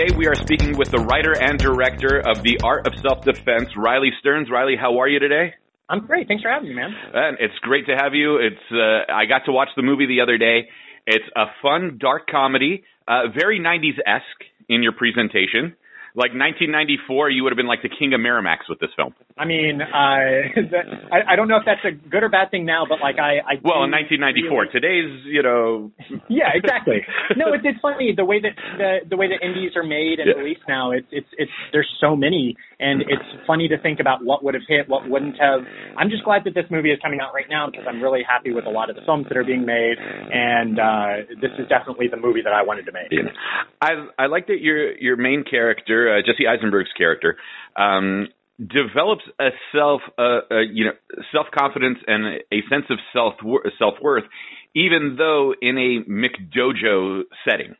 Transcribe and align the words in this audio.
Today 0.00 0.16
we 0.16 0.26
are 0.28 0.34
speaking 0.34 0.78
with 0.78 0.90
the 0.90 1.00
writer 1.00 1.38
and 1.38 1.58
director 1.58 2.20
of 2.26 2.42
The 2.42 2.58
Art 2.64 2.86
of 2.86 2.98
Self-Defense, 3.00 3.76
Riley 3.76 4.08
Stearns. 4.18 4.48
Riley, 4.50 4.74
how 4.74 4.98
are 4.98 5.06
you 5.06 5.18
today? 5.18 5.52
I'm 5.90 6.06
great. 6.06 6.26
Thanks 6.26 6.42
for 6.42 6.48
having 6.48 6.70
me, 6.70 6.74
man. 6.74 6.94
And 7.12 7.36
it's 7.38 7.58
great 7.60 7.84
to 7.84 7.94
have 7.94 8.14
you. 8.14 8.38
It's 8.38 8.64
uh, 8.72 9.12
I 9.12 9.26
got 9.26 9.44
to 9.44 9.52
watch 9.52 9.68
the 9.76 9.82
movie 9.82 10.06
the 10.06 10.22
other 10.22 10.38
day. 10.38 10.70
It's 11.06 11.26
a 11.36 11.52
fun, 11.60 11.98
dark 12.00 12.28
comedy, 12.30 12.82
uh, 13.06 13.28
very 13.38 13.60
90s 13.60 13.98
esque 14.06 14.48
in 14.70 14.82
your 14.82 14.92
presentation 14.92 15.76
like 16.14 16.34
1994, 16.34 17.30
you 17.30 17.44
would 17.44 17.52
have 17.52 17.56
been 17.56 17.70
like 17.70 17.82
the 17.82 17.92
king 17.92 18.14
of 18.14 18.20
Miramax 18.20 18.66
with 18.68 18.80
this 18.80 18.90
film. 18.96 19.14
I 19.38 19.44
mean, 19.44 19.80
uh, 19.80 19.86
I, 21.14 21.32
I 21.32 21.36
don't 21.36 21.46
know 21.46 21.56
if 21.56 21.64
that's 21.64 21.84
a 21.86 21.94
good 21.94 22.22
or 22.22 22.28
bad 22.28 22.50
thing 22.50 22.66
now, 22.66 22.84
but 22.88 22.98
like 23.00 23.18
I, 23.18 23.38
I 23.38 23.54
well, 23.62 23.86
in 23.86 23.94
1994, 23.94 24.50
really... 24.50 24.72
today's, 24.74 25.12
you 25.26 25.42
know, 25.42 25.92
yeah, 26.28 26.50
exactly. 26.54 27.06
No, 27.36 27.52
it's 27.54 27.62
it's 27.64 27.78
funny 27.80 28.12
the 28.16 28.24
way 28.24 28.40
that 28.42 28.54
the 28.78 29.10
the 29.10 29.16
way 29.16 29.28
that 29.28 29.38
indies 29.44 29.72
are 29.76 29.86
made 29.86 30.18
and 30.18 30.26
yeah. 30.26 30.40
released 30.40 30.66
now. 30.66 30.90
It's 30.90 31.06
it's 31.10 31.30
it's 31.38 31.52
there's 31.72 31.88
so 32.00 32.16
many, 32.16 32.56
and 32.78 33.02
it's 33.02 33.30
funny 33.46 33.68
to 33.68 33.78
think 33.78 34.00
about 34.00 34.24
what 34.24 34.42
would 34.42 34.54
have 34.54 34.66
hit, 34.66 34.88
what 34.88 35.08
wouldn't 35.08 35.38
have. 35.38 35.62
I'm 35.96 36.10
just 36.10 36.24
glad 36.24 36.42
that 36.44 36.54
this 36.54 36.66
movie 36.70 36.90
is 36.90 36.98
coming 37.02 37.20
out 37.20 37.32
right 37.34 37.48
now 37.48 37.70
because 37.70 37.86
I'm 37.86 38.02
really 38.02 38.22
happy 38.26 38.52
with 38.52 38.66
a 38.66 38.70
lot 38.70 38.90
of 38.90 38.96
the 38.96 39.02
films 39.06 39.26
that 39.28 39.36
are 39.36 39.44
being 39.44 39.64
made, 39.64 39.96
and 39.98 40.78
uh, 40.78 41.12
this 41.40 41.54
is 41.58 41.68
definitely 41.68 42.08
the 42.08 42.18
movie 42.18 42.42
that 42.42 42.52
I 42.52 42.62
wanted 42.62 42.86
to 42.86 42.92
make. 42.92 43.14
Yeah. 43.14 43.30
I 43.80 44.24
I 44.24 44.26
like 44.26 44.48
that 44.48 44.60
your 44.60 44.96
your 44.98 45.16
main 45.16 45.44
character 45.48 45.99
uh, 46.08 46.22
Jesse 46.24 46.46
Eisenberg's 46.46 46.92
character, 46.96 47.36
um, 47.76 48.28
develops 48.58 49.22
a 49.40 49.50
self, 49.74 50.02
uh, 50.18 50.40
uh, 50.50 50.60
you 50.60 50.84
know, 50.84 50.92
self 51.32 51.46
confidence 51.56 51.98
and 52.06 52.40
a 52.52 52.60
sense 52.68 52.84
of 52.90 52.98
self 53.12 53.34
self 53.78 53.94
worth, 54.02 54.24
even 54.74 55.16
though 55.16 55.54
in 55.60 55.78
a 55.78 56.10
McDojo 56.10 57.22
setting. 57.48 57.74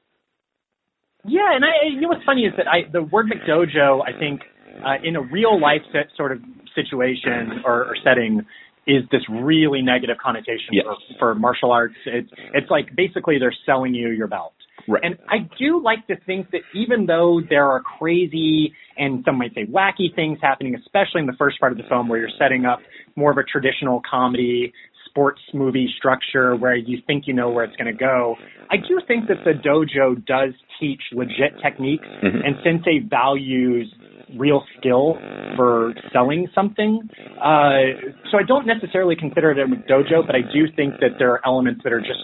Yeah, 1.24 1.54
and 1.54 1.64
I, 1.64 1.88
you 1.92 2.00
know 2.00 2.08
what's 2.08 2.24
funny 2.24 2.42
is 2.42 2.54
that 2.56 2.66
I 2.66 2.90
the 2.90 3.02
word 3.02 3.26
McDojo, 3.26 4.00
I 4.02 4.18
think, 4.18 4.40
uh, 4.84 4.96
in 5.04 5.16
a 5.16 5.20
real 5.20 5.60
life 5.60 5.82
set, 5.92 6.08
sort 6.16 6.32
of 6.32 6.40
situation 6.74 7.62
or, 7.64 7.84
or 7.84 7.96
setting 8.02 8.46
is 8.86 9.04
this 9.12 9.22
really 9.28 9.82
negative 9.82 10.16
connotation 10.22 10.72
yes. 10.72 10.84
for, 11.18 11.18
for 11.18 11.34
martial 11.34 11.72
arts. 11.72 11.94
It's 12.06 12.30
it's 12.54 12.70
like 12.70 12.94
basically 12.96 13.38
they're 13.38 13.54
selling 13.66 13.94
you 13.94 14.08
your 14.10 14.28
belt. 14.28 14.54
Right. 14.90 15.04
And 15.04 15.18
I 15.28 15.48
do 15.58 15.80
like 15.82 16.06
to 16.08 16.16
think 16.26 16.50
that 16.50 16.62
even 16.74 17.06
though 17.06 17.40
there 17.48 17.66
are 17.66 17.80
crazy 17.80 18.74
and 18.96 19.22
some 19.24 19.38
might 19.38 19.54
say 19.54 19.66
wacky 19.66 20.14
things 20.14 20.38
happening, 20.42 20.74
especially 20.74 21.20
in 21.20 21.26
the 21.26 21.36
first 21.38 21.60
part 21.60 21.72
of 21.72 21.78
the 21.78 21.84
film 21.88 22.08
where 22.08 22.18
you're 22.18 22.36
setting 22.38 22.64
up 22.64 22.80
more 23.14 23.30
of 23.30 23.38
a 23.38 23.44
traditional 23.44 24.02
comedy 24.08 24.72
sports 25.10 25.40
movie 25.52 25.88
structure 25.96 26.56
where 26.56 26.76
you 26.76 26.98
think 27.06 27.24
you 27.26 27.34
know 27.34 27.50
where 27.50 27.64
it's 27.64 27.76
going 27.76 27.92
to 27.92 27.98
go. 27.98 28.36
I 28.70 28.76
do 28.76 29.00
think 29.06 29.28
that 29.28 29.38
the 29.44 29.52
dojo 29.52 30.24
does 30.24 30.54
teach 30.78 31.02
legit 31.12 31.60
techniques 31.62 32.06
mm-hmm. 32.22 32.38
and 32.44 32.56
Sensei 32.64 33.00
values 33.08 33.92
real 34.38 34.64
skill 34.78 35.16
for 35.56 35.94
selling 36.12 36.48
something. 36.54 37.08
Uh, 37.38 38.10
so 38.30 38.38
I 38.38 38.42
don't 38.46 38.66
necessarily 38.66 39.16
consider 39.16 39.52
it 39.52 39.58
a 39.58 39.66
dojo, 39.90 40.26
but 40.26 40.34
I 40.34 40.42
do 40.42 40.66
think 40.76 40.94
that 41.00 41.18
there 41.18 41.32
are 41.32 41.40
elements 41.46 41.82
that 41.84 41.92
are 41.92 42.00
just 42.00 42.20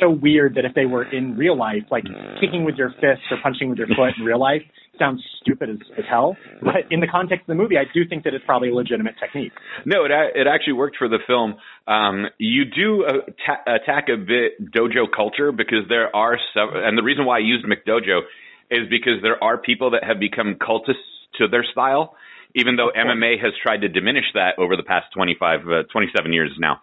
so 0.00 0.10
weird 0.10 0.54
that 0.54 0.64
if 0.64 0.74
they 0.74 0.86
were 0.86 1.04
in 1.04 1.36
real 1.36 1.56
life, 1.56 1.84
like 1.90 2.04
kicking 2.40 2.64
with 2.64 2.76
your 2.76 2.90
fist 3.00 3.22
or 3.30 3.38
punching 3.42 3.68
with 3.68 3.78
your 3.78 3.88
foot 3.88 4.12
in 4.18 4.24
real 4.24 4.40
life, 4.40 4.62
sounds 4.98 5.22
stupid 5.40 5.70
as, 5.70 5.76
as 5.98 6.04
hell. 6.08 6.36
But 6.62 6.90
in 6.90 7.00
the 7.00 7.06
context 7.06 7.42
of 7.42 7.46
the 7.48 7.54
movie, 7.54 7.76
I 7.76 7.84
do 7.92 8.06
think 8.08 8.24
that 8.24 8.34
it's 8.34 8.44
probably 8.44 8.70
a 8.70 8.74
legitimate 8.74 9.14
technique. 9.18 9.52
No, 9.84 10.04
it 10.04 10.10
it 10.10 10.46
actually 10.46 10.74
worked 10.74 10.96
for 10.96 11.08
the 11.08 11.18
film. 11.26 11.56
Um, 11.88 12.26
you 12.38 12.64
do 12.64 13.04
uh, 13.04 13.66
attack 13.66 14.08
a 14.08 14.16
bit 14.16 14.72
dojo 14.72 15.06
culture 15.14 15.52
because 15.52 15.88
there 15.88 16.14
are 16.14 16.38
several, 16.54 16.86
and 16.86 16.96
the 16.96 17.02
reason 17.02 17.24
why 17.24 17.36
I 17.36 17.40
used 17.40 17.64
McDojo 17.64 18.20
is 18.70 18.88
because 18.88 19.20
there 19.22 19.42
are 19.42 19.58
people 19.58 19.90
that 19.92 20.04
have 20.04 20.20
become 20.20 20.54
cultists 20.54 21.19
to 21.38 21.48
their 21.48 21.64
style, 21.64 22.14
even 22.54 22.76
though 22.76 22.90
MMA 22.96 23.40
has 23.42 23.52
tried 23.62 23.82
to 23.82 23.88
diminish 23.88 24.26
that 24.34 24.58
over 24.58 24.76
the 24.76 24.82
past 24.82 25.06
25, 25.14 25.60
uh, 25.60 25.82
27 25.92 26.32
years 26.32 26.50
now. 26.58 26.80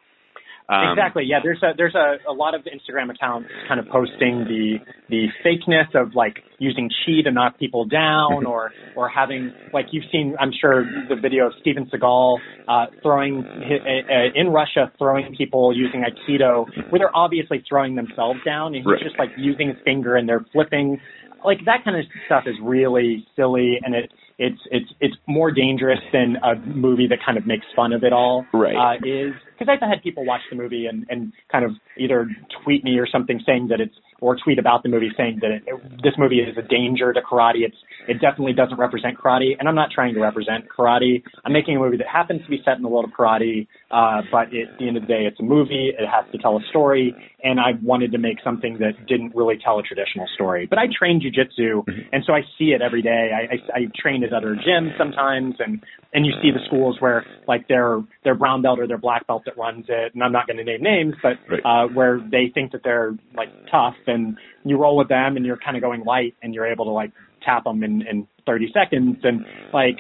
Um, 0.70 0.92
exactly. 0.92 1.24
Yeah. 1.26 1.40
There's 1.42 1.64
a 1.64 1.72
there's 1.78 1.96
a, 1.96 2.30
a 2.30 2.34
lot 2.34 2.54
of 2.54 2.64
Instagram 2.64 3.10
accounts 3.10 3.48
kind 3.70 3.80
of 3.80 3.88
posting 3.88 4.44
the 4.44 4.80
the 5.10 5.28
fakeness 5.46 5.96
of 5.96 6.14
like 6.14 6.44
using 6.60 6.90
chi 6.90 7.22
to 7.24 7.32
knock 7.32 7.58
people 7.58 7.86
down, 7.86 8.46
or 8.46 8.72
or 8.96 9.08
having 9.08 9.54
like 9.72 9.86
you've 9.92 10.04
seen 10.12 10.36
I'm 10.38 10.52
sure 10.60 10.84
the 11.08 11.16
video 11.16 11.48
of 11.48 11.54
Steven 11.62 11.90
Seagal 11.90 12.38
uh, 12.68 12.86
throwing 13.02 13.46
uh, 13.46 14.14
in 14.36 14.50
Russia 14.50 14.92
throwing 14.98 15.34
people 15.38 15.74
using 15.74 16.04
aikido, 16.04 16.66
where 16.90 17.00
they're 17.00 17.16
obviously 17.16 17.64
throwing 17.68 17.96
themselves 17.96 18.40
down, 18.46 18.68
and 18.68 18.76
he's 18.76 18.86
right. 18.86 19.02
just 19.02 19.18
like 19.18 19.30
using 19.38 19.70
his 19.70 19.78
finger 19.86 20.18
and 20.18 20.28
they're 20.28 20.46
flipping. 20.52 21.00
Like 21.46 21.60
that 21.64 21.86
kind 21.86 21.96
of 21.96 22.04
stuff 22.26 22.44
is 22.46 22.56
really 22.62 23.26
silly, 23.38 23.80
and 23.82 23.96
it 23.96 24.12
it's 24.38 24.60
it's 24.70 24.92
it's 25.00 25.16
more 25.28 25.52
dangerous 25.52 26.00
than 26.14 26.38
a 26.44 26.56
movie 26.56 27.08
that 27.08 27.20
kind 27.26 27.38
of 27.38 27.48
makes 27.48 27.66
fun 27.76 27.92
of 27.92 28.04
it 28.04 28.14
all. 28.14 28.46
Right. 28.54 28.76
Uh, 28.76 29.08
is 29.08 29.34
because 29.58 29.68
I've 29.70 29.88
had 29.88 30.04
people 30.04 30.26
watch 30.26 30.42
the 30.50 30.56
movie 30.56 30.86
and 30.86 31.06
and 31.10 31.34
kind 31.52 31.66
of 31.66 31.72
either 31.98 32.30
tweet 32.64 32.84
me 32.84 33.00
or 33.00 33.08
something 33.08 33.42
saying 33.46 33.70
that 33.70 33.82
it's 33.82 33.96
or 34.22 34.36
tweet 34.44 34.60
about 34.60 34.84
the 34.84 34.90
movie 34.90 35.12
saying 35.16 35.40
that 35.42 35.52
it, 35.52 35.64
it, 35.68 35.76
this 36.04 36.14
movie 36.18 36.40
is 36.40 36.58
a 36.58 36.62
danger 36.62 37.14
to 37.14 37.22
karate. 37.22 37.66
It's 37.66 37.78
it 38.08 38.22
definitely 38.22 38.54
doesn't 38.54 38.78
represent 38.78 39.18
karate, 39.18 39.56
and 39.60 39.68
I'm 39.68 39.76
not 39.76 39.90
trying 39.92 40.14
to 40.14 40.22
represent 40.22 40.66
karate. 40.70 41.24
I'm 41.46 41.54
making 41.54 41.76
a 41.76 41.80
movie 41.80 41.98
that 41.98 42.08
happens 42.08 42.42
to 42.44 42.50
be 42.50 42.62
set 42.64 42.78
in 42.78 42.84
the 42.84 42.90
world 42.90 43.06
of 43.06 43.12
karate, 43.12 43.68
uh, 43.92 44.22
but 44.32 44.54
it, 44.54 44.70
at 44.70 44.80
the 44.80 44.88
end 44.88 44.98
of 44.98 45.04
the 45.04 45.08
day, 45.08 45.26
it's 45.26 45.40
a 45.40 45.44
movie. 45.44 45.92
It 45.98 46.08
has 46.08 46.26
to 46.32 46.38
tell 46.38 46.58
a 46.58 46.62
story, 46.70 47.16
and 47.44 47.60
I 47.60 47.72
wanted 47.84 48.12
to 48.14 48.18
make 48.18 48.38
something 48.44 48.78
that 48.80 49.08
didn't 49.08 49.36
really 49.36 49.58
tell 49.64 49.80
a 49.80 49.84
traditional 49.84 50.28
story. 50.36 50.68
But 50.68 50.80
I 50.80 50.86
train 50.88 51.22
jujitsu, 51.22 51.84
mm-hmm. 51.84 52.00
and 52.12 52.24
so 52.26 52.34
I 52.34 52.42
see 52.58 52.72
it 52.72 52.82
every 52.82 53.02
day. 53.02 53.32
I, 53.34 53.56
I, 53.56 53.80
I 53.80 53.86
train 54.00 54.24
at 54.24 54.34
other 54.34 54.56
gyms 54.56 54.98
sometimes, 54.98 55.56
and 55.60 55.84
and 56.14 56.26
you 56.26 56.32
see 56.42 56.52
the 56.52 56.66
schools 56.66 56.98
where 57.00 57.26
like 57.48 57.68
their 57.68 58.02
their 58.24 58.36
brown 58.36 58.62
belt 58.62 58.80
or 58.80 58.88
their 58.88 58.98
black 58.98 59.28
belt 59.28 59.44
that 59.46 59.58
runs 59.58 59.86
it, 59.90 60.14
and 60.14 60.24
I'm 60.24 60.32
not 60.32 60.48
going 60.48 60.58
to 60.58 60.64
name 60.64 60.82
names, 60.82 61.16
but 61.22 61.38
right. 61.50 61.62
uh, 61.64 61.88
where 61.94 62.20
they 62.20 62.52
think 62.54 62.72
that 62.72 62.82
they're 62.84 63.16
like 63.36 63.50
tough, 63.72 63.96
and 64.08 64.38
you 64.64 64.78
roll 64.78 64.98
with 64.98 65.10
them, 65.10 65.38
and 65.38 65.46
you're 65.46 65.58
kind 65.58 65.78
of 65.78 65.84
going 65.84 66.04
light, 66.04 66.36
and 66.42 66.54
you're 66.54 66.68
able 66.68 66.86
to 66.86 66.92
like 66.92 67.12
tap 67.44 67.64
them 67.64 67.84
in, 67.84 68.02
in 68.08 68.28
30 68.46 68.74
seconds, 68.74 69.18
and 69.24 69.46
like 69.74 70.00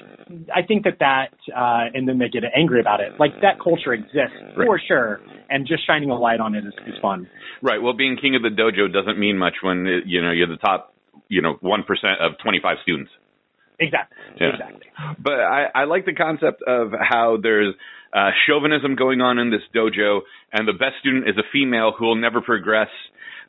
I 0.53 0.61
think 0.67 0.83
that 0.83 0.99
that, 0.99 1.33
uh, 1.55 1.89
and 1.93 2.07
then 2.07 2.17
they 2.17 2.29
get 2.29 2.43
angry 2.55 2.81
about 2.81 2.99
it. 2.99 3.13
Like 3.19 3.31
that 3.41 3.59
culture 3.63 3.93
exists 3.93 4.35
right. 4.55 4.65
for 4.65 4.79
sure, 4.85 5.21
and 5.49 5.67
just 5.67 5.85
shining 5.85 6.09
a 6.09 6.17
light 6.17 6.39
on 6.39 6.55
it 6.55 6.65
is, 6.65 6.73
is 6.85 6.95
fun. 7.01 7.29
Right. 7.61 7.81
Well, 7.81 7.93
being 7.93 8.17
king 8.17 8.35
of 8.35 8.41
the 8.41 8.49
dojo 8.49 8.91
doesn't 8.91 9.17
mean 9.17 9.37
much 9.37 9.55
when 9.61 9.87
it, 9.87 10.03
you 10.05 10.21
know 10.21 10.31
you're 10.31 10.47
the 10.47 10.57
top, 10.57 10.93
you 11.29 11.41
know, 11.41 11.57
one 11.61 11.83
percent 11.83 12.19
of 12.21 12.33
25 12.43 12.77
students. 12.83 13.11
Exactly. 13.79 14.17
Yeah. 14.39 14.49
Exactly. 14.53 14.87
But 15.19 15.39
I, 15.39 15.65
I 15.73 15.83
like 15.83 16.05
the 16.05 16.13
concept 16.13 16.63
of 16.65 16.91
how 16.99 17.37
there's 17.41 17.75
uh, 18.11 18.31
chauvinism 18.47 18.95
going 18.95 19.21
on 19.21 19.37
in 19.37 19.51
this 19.51 19.61
dojo, 19.75 20.21
and 20.51 20.67
the 20.67 20.73
best 20.73 20.95
student 20.99 21.29
is 21.29 21.37
a 21.37 21.45
female 21.53 21.93
who 21.97 22.05
will 22.05 22.15
never 22.15 22.41
progress 22.41 22.89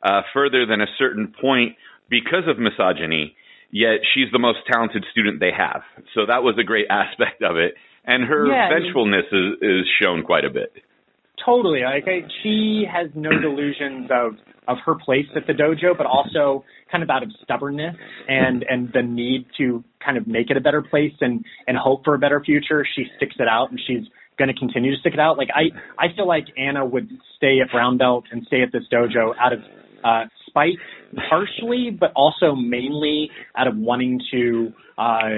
uh, 0.03 0.21
further 0.33 0.65
than 0.65 0.81
a 0.81 0.87
certain 0.97 1.33
point 1.41 1.75
because 2.09 2.43
of 2.47 2.57
misogyny. 2.59 3.35
Yet 3.71 4.01
she's 4.13 4.31
the 4.31 4.39
most 4.39 4.59
talented 4.71 5.05
student 5.11 5.39
they 5.39 5.51
have. 5.55 5.83
So 6.15 6.25
that 6.25 6.41
was 6.41 6.55
a 6.59 6.63
great 6.63 6.87
aspect 6.89 7.43
of 7.43 7.57
it, 7.57 7.75
and 8.05 8.23
her 8.25 8.47
yeah, 8.47 8.69
vengefulness 8.69 9.25
is, 9.31 9.61
is 9.61 9.85
shown 10.01 10.23
quite 10.23 10.43
a 10.43 10.49
bit. 10.49 10.73
Totally. 11.45 11.81
Like 11.83 12.05
I, 12.07 12.27
she 12.43 12.85
has 12.91 13.09
no 13.15 13.29
delusions 13.41 14.09
of 14.11 14.33
of 14.67 14.77
her 14.85 14.95
place 14.95 15.25
at 15.35 15.47
the 15.47 15.53
dojo, 15.53 15.97
but 15.97 16.05
also 16.05 16.63
kind 16.91 17.03
of 17.03 17.09
out 17.09 17.23
of 17.23 17.29
stubbornness 17.43 17.95
and 18.27 18.63
and 18.69 18.89
the 18.93 19.01
need 19.01 19.45
to 19.57 19.83
kind 20.03 20.17
of 20.17 20.27
make 20.27 20.49
it 20.49 20.57
a 20.57 20.61
better 20.61 20.81
place 20.81 21.13
and 21.21 21.43
and 21.67 21.77
hope 21.77 22.03
for 22.03 22.13
a 22.15 22.19
better 22.19 22.41
future. 22.43 22.85
She 22.95 23.05
sticks 23.17 23.35
it 23.39 23.47
out, 23.47 23.71
and 23.71 23.79
she's 23.85 24.05
going 24.37 24.47
to 24.47 24.57
continue 24.57 24.91
to 24.91 24.99
stick 24.99 25.13
it 25.13 25.19
out. 25.19 25.37
Like 25.37 25.49
I 25.53 25.69
I 25.97 26.13
feel 26.15 26.27
like 26.27 26.45
Anna 26.57 26.85
would 26.85 27.09
stay 27.37 27.59
at 27.61 27.71
brown 27.71 27.97
belt 27.97 28.25
and 28.31 28.45
stay 28.47 28.61
at 28.61 28.71
this 28.71 28.83
dojo 28.91 29.33
out 29.39 29.53
of 29.53 29.59
uh, 30.03 30.25
spite, 30.47 30.77
partially, 31.29 31.89
but 31.91 32.11
also 32.15 32.55
mainly 32.55 33.29
out 33.55 33.67
of 33.67 33.77
wanting 33.77 34.21
to 34.31 34.73
uh, 34.97 35.29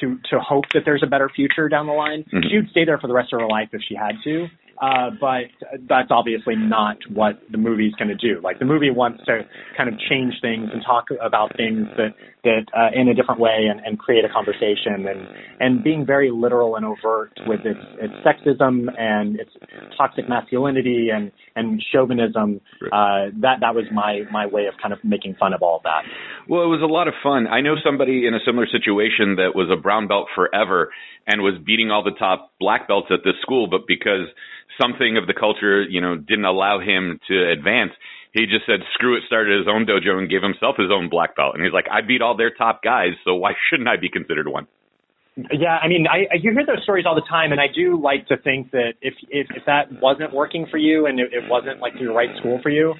to 0.00 0.18
to 0.30 0.40
hope 0.40 0.64
that 0.72 0.82
there's 0.84 1.02
a 1.02 1.06
better 1.06 1.28
future 1.28 1.68
down 1.68 1.86
the 1.86 1.92
line. 1.92 2.24
Mm-hmm. 2.24 2.48
She 2.50 2.56
would 2.56 2.70
stay 2.70 2.84
there 2.84 2.98
for 2.98 3.06
the 3.06 3.14
rest 3.14 3.32
of 3.32 3.40
her 3.40 3.46
life 3.46 3.68
if 3.72 3.82
she 3.88 3.94
had 3.94 4.16
to. 4.24 4.46
Uh, 4.80 5.10
but 5.20 5.44
that's 5.88 6.10
obviously 6.10 6.56
not 6.56 6.98
what 7.12 7.40
the 7.50 7.58
movie's 7.58 7.94
going 7.94 8.08
to 8.08 8.14
do. 8.14 8.40
Like 8.42 8.58
the 8.58 8.64
movie 8.64 8.90
wants 8.90 9.24
to 9.26 9.42
kind 9.76 9.88
of 9.88 9.98
change 10.08 10.34
things 10.40 10.68
and 10.72 10.82
talk 10.84 11.06
about 11.20 11.56
things 11.56 11.86
that 11.96 12.14
that 12.44 12.66
uh, 12.76 12.90
in 12.94 13.08
a 13.08 13.14
different 13.14 13.40
way 13.40 13.66
and, 13.70 13.80
and 13.84 13.98
create 13.98 14.24
a 14.24 14.28
conversation 14.28 15.06
and 15.08 15.26
and 15.60 15.84
being 15.84 16.04
very 16.04 16.30
literal 16.30 16.76
and 16.76 16.84
overt 16.84 17.32
with 17.46 17.60
its 17.64 17.80
its 18.00 18.14
sexism 18.26 18.88
and 18.98 19.40
its 19.40 19.50
toxic 19.96 20.28
masculinity 20.28 21.08
and 21.14 21.32
and 21.56 21.82
chauvinism. 21.92 22.60
Uh, 22.92 23.30
that 23.40 23.58
that 23.60 23.74
was 23.74 23.84
my 23.92 24.22
my 24.30 24.46
way 24.46 24.66
of 24.66 24.74
kind 24.82 24.92
of 24.92 24.98
making 25.04 25.34
fun 25.38 25.54
of 25.54 25.62
all 25.62 25.76
of 25.76 25.82
that. 25.84 26.02
Well, 26.48 26.62
it 26.62 26.68
was 26.68 26.82
a 26.82 26.90
lot 26.92 27.08
of 27.08 27.14
fun. 27.22 27.46
I 27.46 27.60
know 27.60 27.74
somebody 27.84 28.26
in 28.26 28.34
a 28.34 28.40
similar 28.44 28.66
situation 28.66 29.36
that 29.36 29.52
was 29.54 29.70
a 29.72 29.80
brown 29.80 30.08
belt 30.08 30.28
forever 30.34 30.90
and 31.26 31.42
was 31.42 31.54
beating 31.64 31.90
all 31.90 32.02
the 32.02 32.16
top 32.18 32.52
black 32.60 32.88
belts 32.88 33.08
at 33.10 33.20
this 33.24 33.34
school, 33.40 33.66
but 33.66 33.86
because 33.86 34.28
something 34.80 35.16
of 35.16 35.26
the 35.26 35.34
culture, 35.34 35.82
you 35.82 36.00
know, 36.00 36.16
didn't 36.16 36.44
allow 36.44 36.80
him 36.80 37.20
to 37.28 37.50
advance, 37.50 37.92
he 38.32 38.46
just 38.46 38.66
said 38.66 38.80
screw 38.94 39.16
it, 39.16 39.22
started 39.26 39.58
his 39.58 39.68
own 39.68 39.86
dojo 39.86 40.18
and 40.18 40.28
gave 40.28 40.42
himself 40.42 40.76
his 40.76 40.90
own 40.90 41.08
black 41.08 41.36
belt. 41.36 41.54
And 41.54 41.64
he's 41.64 41.72
like, 41.72 41.86
I 41.90 42.00
beat 42.00 42.20
all 42.20 42.36
their 42.36 42.50
top 42.50 42.82
guys, 42.82 43.12
so 43.24 43.34
why 43.34 43.52
shouldn't 43.70 43.88
I 43.88 43.96
be 43.96 44.08
considered 44.08 44.48
one? 44.48 44.66
Yeah, 45.36 45.78
I 45.82 45.88
mean, 45.88 46.06
I, 46.06 46.30
I 46.32 46.36
you 46.40 46.52
hear 46.52 46.64
those 46.64 46.84
stories 46.84 47.06
all 47.08 47.16
the 47.16 47.26
time, 47.28 47.50
and 47.50 47.60
I 47.60 47.66
do 47.66 48.00
like 48.00 48.28
to 48.28 48.36
think 48.36 48.70
that 48.70 48.94
if 49.02 49.14
if, 49.30 49.48
if 49.50 49.64
that 49.66 49.90
wasn't 50.00 50.32
working 50.32 50.64
for 50.70 50.78
you 50.78 51.06
and 51.06 51.18
it, 51.18 51.32
it 51.32 51.42
wasn't 51.50 51.80
like 51.80 51.94
the 51.94 52.06
right 52.06 52.30
school 52.38 52.60
for 52.62 52.70
you, 52.70 52.94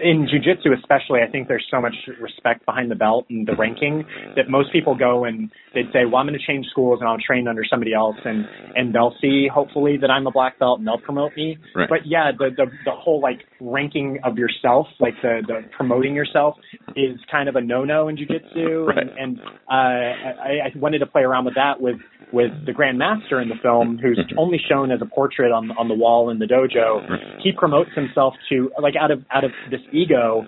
in 0.00 0.28
jujitsu 0.30 0.70
especially, 0.78 1.18
I 1.26 1.28
think 1.28 1.48
there's 1.48 1.66
so 1.72 1.80
much 1.80 1.94
respect 2.20 2.64
behind 2.64 2.92
the 2.92 2.94
belt 2.94 3.26
and 3.28 3.44
the 3.44 3.56
ranking 3.58 4.04
that 4.36 4.48
most 4.48 4.70
people 4.72 4.94
go 4.94 5.24
and 5.24 5.50
they'd 5.74 5.90
say, 5.92 6.04
well, 6.06 6.18
I'm 6.18 6.28
going 6.28 6.38
to 6.38 6.46
change 6.46 6.66
schools 6.70 7.00
and 7.00 7.08
I'll 7.08 7.18
train 7.18 7.48
under 7.48 7.64
somebody 7.68 7.92
else, 7.92 8.16
and 8.24 8.46
and 8.76 8.94
they'll 8.94 9.16
see 9.20 9.48
hopefully 9.52 9.96
that 10.00 10.10
I'm 10.10 10.28
a 10.28 10.30
black 10.30 10.60
belt 10.60 10.78
and 10.78 10.86
they'll 10.86 10.98
promote 10.98 11.32
me. 11.36 11.58
Right. 11.74 11.88
But 11.88 12.06
yeah, 12.06 12.30
the 12.38 12.50
the 12.56 12.66
the 12.84 12.92
whole 12.92 13.20
like 13.20 13.40
ranking 13.60 14.20
of 14.22 14.38
yourself, 14.38 14.86
like 15.00 15.14
the 15.22 15.42
the 15.44 15.62
promoting 15.76 16.14
yourself, 16.14 16.54
is 16.94 17.18
kind 17.32 17.48
of 17.48 17.56
a 17.56 17.60
no 17.60 17.84
no 17.84 18.06
in 18.06 18.16
jujitsu, 18.16 18.86
Right. 18.86 18.98
and 18.98 19.10
and 19.18 19.40
uh, 19.40 19.72
I, 19.72 20.70
I 20.70 20.78
wanted 20.78 21.00
to 21.00 21.06
play 21.06 21.22
around 21.22 21.46
with 21.46 21.54
that 21.56 21.63
with 21.80 21.96
with 22.32 22.50
the 22.66 22.72
Grand 22.72 22.98
Master 22.98 23.40
in 23.40 23.48
the 23.48 23.54
film, 23.62 23.98
who's 24.02 24.18
mm-hmm. 24.18 24.38
only 24.38 24.58
shown 24.68 24.90
as 24.90 25.00
a 25.00 25.06
portrait 25.06 25.52
on 25.52 25.70
on 25.72 25.88
the 25.88 25.94
wall 25.94 26.30
in 26.30 26.38
the 26.38 26.46
dojo. 26.46 27.06
He 27.42 27.52
promotes 27.52 27.90
himself 27.94 28.34
to 28.50 28.70
like 28.80 28.94
out 29.00 29.10
of 29.10 29.24
out 29.32 29.44
of 29.44 29.52
this 29.70 29.80
ego, 29.92 30.44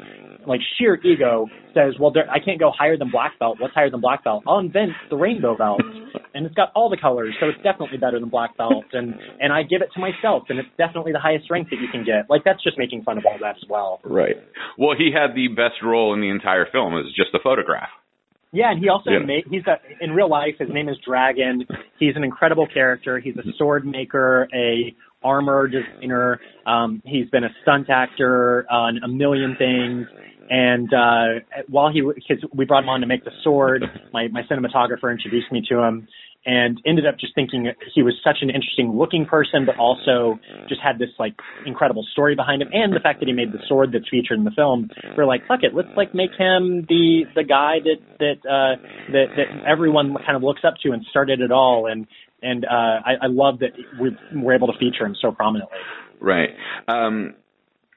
like 0.46 0.60
sheer 0.78 0.96
ego, 1.04 1.46
says, 1.74 1.94
"Well, 2.00 2.10
there, 2.10 2.28
I 2.30 2.38
can't 2.40 2.58
go 2.58 2.72
higher 2.76 2.96
than 2.96 3.10
black 3.10 3.38
belt. 3.38 3.58
What's 3.60 3.74
higher 3.74 3.90
than 3.90 4.00
black 4.00 4.24
belt? 4.24 4.44
Oh, 4.46 4.54
I'll 4.54 4.58
invent 4.58 4.92
the 5.10 5.16
rainbow 5.16 5.56
belt, 5.56 5.80
and 6.34 6.46
it's 6.46 6.54
got 6.54 6.72
all 6.74 6.90
the 6.90 6.96
colors, 6.96 7.34
so 7.40 7.48
it's 7.48 7.62
definitely 7.62 7.98
better 7.98 8.18
than 8.18 8.28
black 8.28 8.56
belt. 8.56 8.84
And 8.92 9.14
and 9.40 9.52
I 9.52 9.62
give 9.62 9.82
it 9.82 9.90
to 9.94 10.00
myself, 10.00 10.44
and 10.48 10.58
it's 10.58 10.68
definitely 10.76 11.12
the 11.12 11.22
highest 11.22 11.50
rank 11.50 11.70
that 11.70 11.80
you 11.80 11.88
can 11.90 12.04
get. 12.04 12.28
Like 12.28 12.42
that's 12.44 12.62
just 12.62 12.78
making 12.78 13.04
fun 13.04 13.18
of 13.18 13.24
all 13.26 13.38
that 13.40 13.56
as 13.56 13.64
well. 13.68 14.00
Right. 14.04 14.36
Well, 14.78 14.96
he 14.96 15.12
had 15.14 15.34
the 15.36 15.48
best 15.48 15.82
role 15.84 16.14
in 16.14 16.20
the 16.20 16.30
entire 16.30 16.66
film. 16.70 16.94
It 16.94 17.04
was 17.04 17.14
just 17.14 17.34
a 17.34 17.38
photograph. 17.42 17.90
Yeah, 18.52 18.70
and 18.70 18.78
he 18.80 18.88
also 18.88 19.10
Yeah. 19.10 19.18
made 19.18 19.44
he's 19.50 19.66
a 19.66 19.78
in 20.00 20.12
real 20.12 20.28
life 20.28 20.56
his 20.58 20.68
name 20.70 20.88
is 20.88 20.96
Dragon. 20.98 21.66
He's 21.98 22.16
an 22.16 22.24
incredible 22.24 22.66
character. 22.66 23.18
He's 23.18 23.36
a 23.36 23.52
sword 23.58 23.84
maker, 23.86 24.48
a 24.54 24.94
armor 25.22 25.68
designer. 25.68 26.40
Um 26.66 27.02
he's 27.04 27.28
been 27.30 27.44
a 27.44 27.50
stunt 27.62 27.90
actor 27.90 28.66
on 28.70 28.98
a 29.02 29.08
million 29.08 29.56
things. 29.56 30.06
And 30.48 30.92
uh 30.94 31.26
while 31.68 31.90
he 31.90 32.00
cuz 32.02 32.44
we 32.54 32.64
brought 32.64 32.84
him 32.84 32.88
on 32.88 33.00
to 33.00 33.06
make 33.06 33.24
the 33.24 33.32
sword, 33.42 33.84
my 34.12 34.28
my 34.28 34.42
cinematographer 34.44 35.10
introduced 35.10 35.50
me 35.50 35.62
to 35.68 35.82
him 35.82 36.06
and 36.46 36.80
ended 36.86 37.06
up 37.06 37.18
just 37.18 37.34
thinking 37.34 37.70
he 37.94 38.02
was 38.02 38.14
such 38.24 38.38
an 38.40 38.48
interesting 38.48 38.96
looking 38.96 39.26
person 39.26 39.66
but 39.66 39.76
also 39.76 40.38
just 40.68 40.80
had 40.80 40.98
this 40.98 41.10
like 41.18 41.34
incredible 41.66 42.06
story 42.12 42.34
behind 42.34 42.62
him 42.62 42.68
and 42.72 42.94
the 42.94 43.00
fact 43.00 43.20
that 43.20 43.26
he 43.26 43.32
made 43.32 43.52
the 43.52 43.60
sword 43.68 43.90
that's 43.92 44.08
featured 44.08 44.38
in 44.38 44.44
the 44.44 44.54
film 44.56 44.88
we're 45.16 45.26
like 45.26 45.46
fuck 45.46 45.60
it 45.62 45.74
let's 45.74 45.88
like 45.96 46.14
make 46.14 46.30
him 46.38 46.86
the 46.88 47.24
the 47.34 47.44
guy 47.44 47.76
that 47.82 47.98
that 48.18 48.38
uh 48.48 48.80
that 49.12 49.26
that 49.36 49.68
everyone 49.68 50.16
kind 50.24 50.36
of 50.36 50.42
looks 50.42 50.62
up 50.64 50.74
to 50.82 50.92
and 50.92 51.04
started 51.10 51.40
it 51.40 51.50
all 51.50 51.86
and 51.90 52.06
and 52.42 52.64
uh 52.64 53.02
I, 53.04 53.12
I 53.22 53.26
love 53.26 53.58
that 53.60 53.72
we 54.00 54.16
we're 54.32 54.54
able 54.54 54.68
to 54.68 54.78
feature 54.78 55.04
him 55.04 55.16
so 55.20 55.32
prominently 55.32 55.78
Right. 56.20 56.50
Um, 56.88 57.34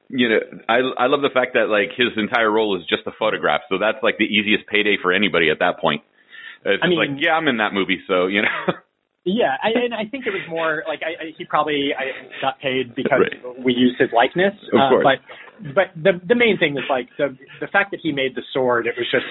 you 0.10 0.30
know, 0.30 0.40
I 0.68 0.80
I 0.98 1.06
love 1.07 1.22
the 1.22 1.30
fact 1.34 1.54
that 1.54 1.69
like 1.69 1.96
his 1.96 2.07
entire 2.18 2.51
role 2.51 2.75
is 2.78 2.86
just 2.88 3.04
a 3.06 3.12
photograph. 3.18 3.62
So 3.69 3.78
that's 3.78 4.01
like 4.01 4.18
the 4.18 4.25
easiest 4.25 4.68
payday 4.68 4.98
for 5.01 5.13
anybody 5.13 5.50
at 5.51 5.60
that 5.60 5.80
point. 5.80 6.01
It's 6.65 6.83
I 6.83 6.88
mean- 6.88 6.97
like, 7.00 7.09
yeah, 7.19 7.33
I'm 7.33 7.47
in 7.47 7.57
that 7.57 7.73
movie, 7.73 8.00
so 8.07 8.27
you 8.27 8.41
know. 8.44 8.73
Yeah, 9.25 9.57
I, 9.61 9.75
and 9.83 9.94
I 9.94 10.06
think 10.09 10.25
it 10.25 10.31
was 10.31 10.41
more 10.50 10.81
like 10.88 11.01
I, 11.03 11.11
I, 11.21 11.25
he 11.38 11.44
probably 11.45 11.91
I 11.94 12.15
got 12.41 12.57
paid 12.61 12.95
because 12.95 13.19
Right. 13.19 13.63
we 13.63 13.73
used 13.73 14.00
his 14.00 14.09
likeness. 14.15 14.56
Of 14.73 14.79
uh, 14.79 14.89
course. 14.89 15.06
But 15.06 15.73
but 15.75 15.88
the 15.94 16.13
the 16.25 16.35
main 16.35 16.57
thing 16.57 16.77
is 16.77 16.88
like 16.89 17.09
the 17.17 17.38
the 17.59 17.67
fact 17.67 17.91
that 17.91 18.00
he 18.01 18.11
made 18.13 18.33
the 18.33 18.41
sword. 18.53 18.88
It 18.88 18.95
was 18.97 19.06
just 19.11 19.27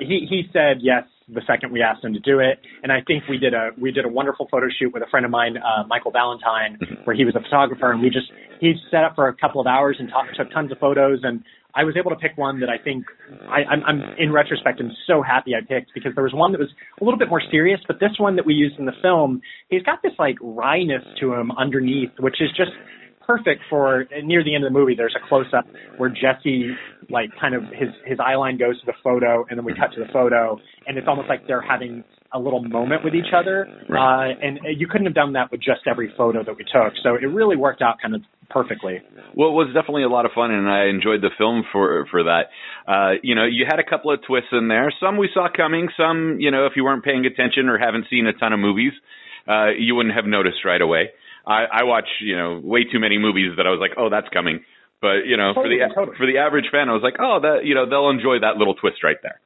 he 0.00 0.24
he 0.30 0.44
said 0.52 0.78
yes 0.80 1.02
the 1.28 1.42
second 1.46 1.72
we 1.72 1.82
asked 1.82 2.04
him 2.04 2.14
to 2.14 2.20
do 2.20 2.38
it, 2.38 2.60
and 2.84 2.92
I 2.92 3.00
think 3.02 3.24
we 3.28 3.36
did 3.36 3.54
a 3.54 3.70
we 3.76 3.90
did 3.90 4.04
a 4.04 4.08
wonderful 4.08 4.46
photo 4.50 4.68
shoot 4.70 4.94
with 4.94 5.02
a 5.02 5.10
friend 5.10 5.26
of 5.26 5.32
mine, 5.32 5.58
uh, 5.58 5.82
Michael 5.88 6.12
Valentine, 6.12 6.78
where 7.02 7.16
he 7.16 7.24
was 7.24 7.34
a 7.34 7.40
photographer, 7.40 7.90
and 7.90 8.00
we 8.00 8.10
just 8.10 8.30
he 8.60 8.74
set 8.90 9.02
up 9.02 9.16
for 9.16 9.26
a 9.28 9.34
couple 9.34 9.60
of 9.60 9.66
hours 9.66 9.96
and 9.98 10.08
talk, 10.08 10.26
took 10.38 10.50
tons 10.52 10.70
of 10.72 10.78
photos 10.78 11.20
and. 11.24 11.42
I 11.76 11.84
was 11.84 11.96
able 11.96 12.10
to 12.10 12.16
pick 12.16 12.36
one 12.36 12.60
that 12.60 12.68
I 12.68 12.78
think 12.78 13.04
I, 13.48 13.64
I'm, 13.64 13.82
I'm 13.84 14.00
in 14.18 14.32
retrospect 14.32 14.80
I'm 14.80 14.92
so 15.06 15.22
happy 15.22 15.52
I 15.54 15.60
picked 15.60 15.92
because 15.94 16.12
there 16.14 16.22
was 16.24 16.34
one 16.34 16.52
that 16.52 16.58
was 16.58 16.70
a 17.00 17.04
little 17.04 17.18
bit 17.18 17.28
more 17.28 17.42
serious, 17.50 17.80
but 17.86 17.98
this 17.98 18.12
one 18.18 18.36
that 18.36 18.46
we 18.46 18.54
used 18.54 18.78
in 18.78 18.84
the 18.84 18.96
film, 19.02 19.40
he's 19.68 19.82
got 19.82 20.02
this 20.02 20.12
like 20.18 20.36
wryness 20.40 21.02
to 21.20 21.34
him 21.34 21.50
underneath, 21.52 22.10
which 22.20 22.40
is 22.40 22.50
just 22.56 22.70
perfect 23.26 23.62
for 23.68 24.04
near 24.22 24.44
the 24.44 24.54
end 24.54 24.64
of 24.64 24.72
the 24.72 24.78
movie. 24.78 24.94
There's 24.94 25.16
a 25.16 25.28
close 25.28 25.46
up 25.56 25.66
where 25.96 26.10
Jesse 26.10 26.70
like 27.10 27.30
kind 27.40 27.54
of 27.54 27.62
his 27.64 27.88
his 28.04 28.18
eye 28.20 28.36
line 28.36 28.58
goes 28.58 28.78
to 28.80 28.86
the 28.86 28.94
photo, 29.02 29.44
and 29.48 29.58
then 29.58 29.64
we 29.64 29.74
cut 29.74 29.92
to 29.94 30.00
the 30.00 30.12
photo, 30.12 30.58
and 30.86 30.96
it's 30.96 31.08
almost 31.08 31.28
like 31.28 31.46
they're 31.46 31.62
having 31.62 32.04
a 32.34 32.38
little 32.38 32.62
moment 32.62 33.04
with 33.04 33.14
each 33.14 33.32
other. 33.34 33.66
Right. 33.88 34.32
Uh, 34.32 34.34
and 34.42 34.58
you 34.76 34.86
couldn't 34.88 35.06
have 35.06 35.14
done 35.14 35.32
that 35.34 35.50
with 35.50 35.60
just 35.60 35.82
every 35.86 36.12
photo 36.16 36.42
that 36.44 36.56
we 36.56 36.64
took, 36.64 36.92
so 37.02 37.14
it 37.14 37.26
really 37.26 37.56
worked 37.56 37.80
out 37.80 37.96
kind 38.02 38.14
of 38.14 38.22
perfectly. 38.50 39.00
Well, 39.34 39.48
it 39.48 39.52
was 39.52 39.68
definitely 39.72 40.02
a 40.02 40.08
lot 40.08 40.26
of 40.26 40.32
fun, 40.34 40.50
and 40.50 40.68
I 40.68 40.86
enjoyed 40.86 41.22
the 41.22 41.30
film 41.38 41.64
for 41.72 42.06
for 42.10 42.24
that. 42.24 42.50
Uh, 42.86 43.12
you 43.22 43.34
know, 43.34 43.44
you 43.46 43.64
had 43.68 43.78
a 43.78 43.84
couple 43.88 44.12
of 44.12 44.20
twists 44.26 44.50
in 44.52 44.68
there. 44.68 44.92
Some 45.00 45.16
we 45.16 45.30
saw 45.32 45.48
coming. 45.54 45.88
Some, 45.96 46.36
you 46.40 46.50
know, 46.50 46.66
if 46.66 46.72
you 46.76 46.84
weren't 46.84 47.04
paying 47.04 47.24
attention 47.24 47.68
or 47.68 47.78
haven't 47.78 48.06
seen 48.10 48.26
a 48.26 48.32
ton 48.32 48.52
of 48.52 48.58
movies, 48.60 48.92
uh, 49.48 49.70
you 49.78 49.94
wouldn't 49.94 50.14
have 50.14 50.26
noticed 50.26 50.64
right 50.64 50.80
away. 50.82 51.10
I, 51.46 51.64
I 51.70 51.82
watch, 51.84 52.08
you 52.20 52.36
know, 52.36 52.60
way 52.62 52.84
too 52.84 52.98
many 52.98 53.18
movies 53.18 53.52
that 53.56 53.66
I 53.66 53.70
was 53.70 53.78
like, 53.80 53.92
oh, 53.98 54.08
that's 54.10 54.28
coming. 54.32 54.60
But 55.00 55.26
you 55.26 55.36
know, 55.36 55.52
Totally, 55.52 55.76
for 55.78 55.88
the 55.88 55.94
totally. 55.94 56.16
for 56.16 56.26
the 56.26 56.38
average 56.38 56.66
fan, 56.72 56.88
I 56.88 56.92
was 56.92 57.02
like, 57.02 57.16
oh, 57.20 57.38
that 57.42 57.64
you 57.64 57.74
know, 57.74 57.84
they'll 57.88 58.08
enjoy 58.08 58.40
that 58.40 58.56
little 58.56 58.74
twist 58.74 59.04
right 59.04 59.18
there. 59.22 59.38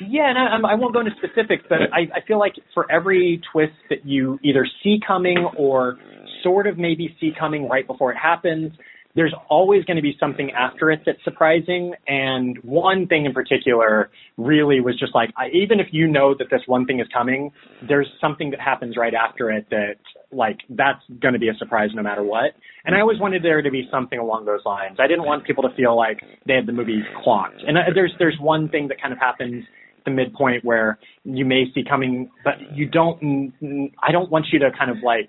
Yeah, 0.00 0.28
and 0.28 0.38
I, 0.38 0.46
I'm- 0.68 0.80
won't 0.80 0.92
go 0.94 1.00
into 1.00 1.12
specifics, 1.16 1.64
but 1.68 1.78
I, 1.92 2.08
I 2.14 2.20
feel 2.26 2.38
like 2.38 2.54
for 2.74 2.90
every 2.90 3.40
twist 3.52 3.72
that 3.90 4.04
you 4.04 4.38
either 4.42 4.66
see 4.82 4.98
coming 5.06 5.38
or 5.56 5.98
sort 6.42 6.66
of 6.66 6.78
maybe 6.78 7.16
see 7.20 7.32
coming 7.38 7.68
right 7.68 7.86
before 7.86 8.12
it 8.12 8.16
happens, 8.16 8.72
there's 9.14 9.34
always 9.48 9.82
going 9.84 9.96
to 9.96 10.02
be 10.02 10.14
something 10.20 10.50
after 10.52 10.90
it 10.90 11.00
that's 11.06 11.22
surprising. 11.24 11.94
And 12.06 12.58
one 12.62 13.06
thing 13.06 13.24
in 13.24 13.32
particular 13.32 14.10
really 14.36 14.80
was 14.80 14.98
just 14.98 15.14
like, 15.14 15.30
I, 15.38 15.48
even 15.54 15.80
if 15.80 15.86
you 15.90 16.06
know 16.06 16.34
that 16.38 16.48
this 16.50 16.60
one 16.66 16.84
thing 16.84 17.00
is 17.00 17.06
coming, 17.12 17.50
there's 17.88 18.06
something 18.20 18.50
that 18.50 18.60
happens 18.60 18.94
right 18.98 19.14
after 19.14 19.50
it 19.50 19.66
that 19.70 19.94
like 20.32 20.58
that's 20.68 21.00
going 21.20 21.32
to 21.32 21.40
be 21.40 21.48
a 21.48 21.54
surprise 21.54 21.90
no 21.94 22.02
matter 22.02 22.22
what. 22.22 22.52
And 22.84 22.94
I 22.94 23.00
always 23.00 23.18
wanted 23.18 23.42
there 23.42 23.62
to 23.62 23.70
be 23.70 23.88
something 23.90 24.18
along 24.18 24.44
those 24.44 24.60
lines. 24.66 24.98
I 25.00 25.06
didn't 25.06 25.24
want 25.24 25.46
people 25.46 25.62
to 25.62 25.74
feel 25.74 25.96
like 25.96 26.20
they 26.46 26.52
had 26.54 26.66
the 26.66 26.72
movie 26.72 27.02
clocked. 27.24 27.62
And 27.66 27.78
uh, 27.78 27.80
there's 27.94 28.12
there's 28.18 28.36
one 28.38 28.68
thing 28.68 28.88
that 28.88 29.00
kind 29.00 29.14
of 29.14 29.18
happens 29.18 29.64
the 30.06 30.10
midpoint 30.10 30.64
where 30.64 30.98
you 31.24 31.44
may 31.44 31.64
see 31.74 31.84
coming, 31.88 32.30
but 32.44 32.54
you 32.72 32.88
don't. 32.88 33.52
I 34.02 34.12
don't 34.12 34.30
want 34.30 34.46
you 34.52 34.58
to 34.60 34.70
kind 34.78 34.90
of 34.90 34.98
like 35.04 35.28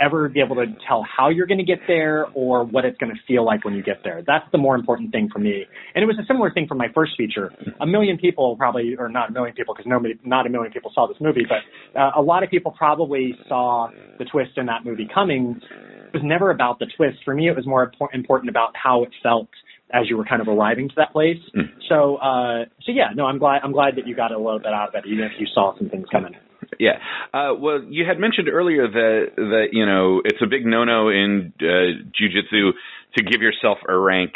ever 0.00 0.28
be 0.28 0.40
able 0.40 0.54
to 0.56 0.66
tell 0.86 1.04
how 1.04 1.28
you're 1.28 1.46
going 1.46 1.58
to 1.58 1.64
get 1.64 1.80
there 1.88 2.26
or 2.34 2.64
what 2.64 2.84
it's 2.84 2.96
going 2.98 3.12
to 3.12 3.18
feel 3.26 3.44
like 3.44 3.64
when 3.64 3.74
you 3.74 3.82
get 3.82 3.98
there. 4.04 4.22
That's 4.24 4.44
the 4.52 4.58
more 4.58 4.76
important 4.76 5.10
thing 5.10 5.28
for 5.32 5.40
me. 5.40 5.64
And 5.94 6.02
it 6.02 6.06
was 6.06 6.16
a 6.22 6.26
similar 6.26 6.52
thing 6.52 6.66
for 6.68 6.76
my 6.76 6.86
first 6.94 7.12
feature. 7.16 7.52
A 7.80 7.86
million 7.86 8.16
people 8.16 8.56
probably, 8.56 8.94
or 8.96 9.08
not 9.08 9.30
a 9.30 9.32
million 9.32 9.56
people 9.56 9.74
because 9.74 9.88
nobody, 9.88 10.14
not 10.24 10.46
a 10.46 10.50
million 10.50 10.72
people 10.72 10.92
saw 10.94 11.08
this 11.08 11.16
movie, 11.20 11.44
but 11.48 12.00
uh, 12.00 12.12
a 12.16 12.22
lot 12.22 12.44
of 12.44 12.50
people 12.50 12.70
probably 12.70 13.34
saw 13.48 13.88
the 14.18 14.24
twist 14.24 14.52
in 14.56 14.66
that 14.66 14.84
movie 14.84 15.08
coming. 15.12 15.60
It 16.06 16.14
was 16.14 16.22
never 16.24 16.50
about 16.50 16.78
the 16.78 16.86
twist. 16.96 17.18
For 17.24 17.34
me, 17.34 17.48
it 17.48 17.56
was 17.56 17.66
more 17.66 17.92
important 18.12 18.50
about 18.50 18.70
how 18.80 19.02
it 19.02 19.10
felt 19.22 19.48
as 19.92 20.08
you 20.08 20.16
were 20.16 20.24
kind 20.24 20.42
of 20.42 20.48
arriving 20.48 20.88
to 20.88 20.94
that 20.96 21.12
place. 21.12 21.38
Mm. 21.56 21.70
So, 21.88 22.16
uh, 22.16 22.64
so 22.84 22.92
yeah, 22.92 23.08
no, 23.14 23.26
I'm 23.26 23.38
glad, 23.38 23.62
I'm 23.64 23.72
glad 23.72 23.96
that 23.96 24.06
you 24.06 24.14
got 24.14 24.32
a 24.32 24.38
little 24.38 24.58
bit 24.58 24.72
out 24.72 24.88
of 24.88 24.94
it, 24.94 25.08
even 25.08 25.24
if 25.24 25.32
you 25.38 25.46
saw 25.54 25.76
some 25.78 25.88
things 25.88 26.06
coming. 26.10 26.34
Yeah. 26.78 26.98
Uh, 27.32 27.54
well, 27.58 27.82
you 27.82 28.04
had 28.06 28.18
mentioned 28.18 28.48
earlier 28.48 28.86
that 28.86 29.26
that 29.36 29.66
you 29.72 29.86
know 29.86 30.20
it's 30.24 30.38
a 30.42 30.46
big 30.46 30.66
no-no 30.66 31.08
in 31.08 31.52
uh, 31.60 31.64
jujitsu 31.64 32.72
to 33.16 33.24
give 33.24 33.40
yourself 33.40 33.78
a 33.88 33.96
rank, 33.96 34.32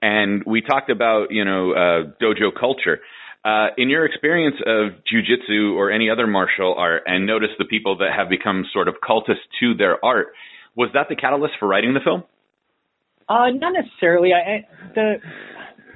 and 0.00 0.42
we 0.46 0.60
talked 0.60 0.90
about 0.90 1.30
you 1.30 1.44
know 1.44 1.72
uh, 1.72 2.10
dojo 2.22 2.50
culture. 2.58 3.00
Uh, 3.44 3.68
in 3.76 3.90
your 3.90 4.06
experience 4.06 4.56
of 4.66 4.92
jujitsu 5.04 5.74
or 5.74 5.90
any 5.90 6.08
other 6.08 6.26
martial 6.26 6.74
art, 6.78 7.02
and 7.06 7.26
notice 7.26 7.50
the 7.58 7.66
people 7.66 7.98
that 7.98 8.08
have 8.16 8.30
become 8.30 8.64
sort 8.72 8.88
of 8.88 8.94
cultists 9.06 9.44
to 9.60 9.74
their 9.74 10.02
art, 10.02 10.28
was 10.74 10.88
that 10.94 11.08
the 11.10 11.16
catalyst 11.16 11.52
for 11.60 11.68
writing 11.68 11.92
the 11.92 12.00
film? 12.00 12.24
Uh, 13.28 13.50
not 13.50 13.72
necessarily. 13.72 14.32
I, 14.32 14.66
the 14.94 15.14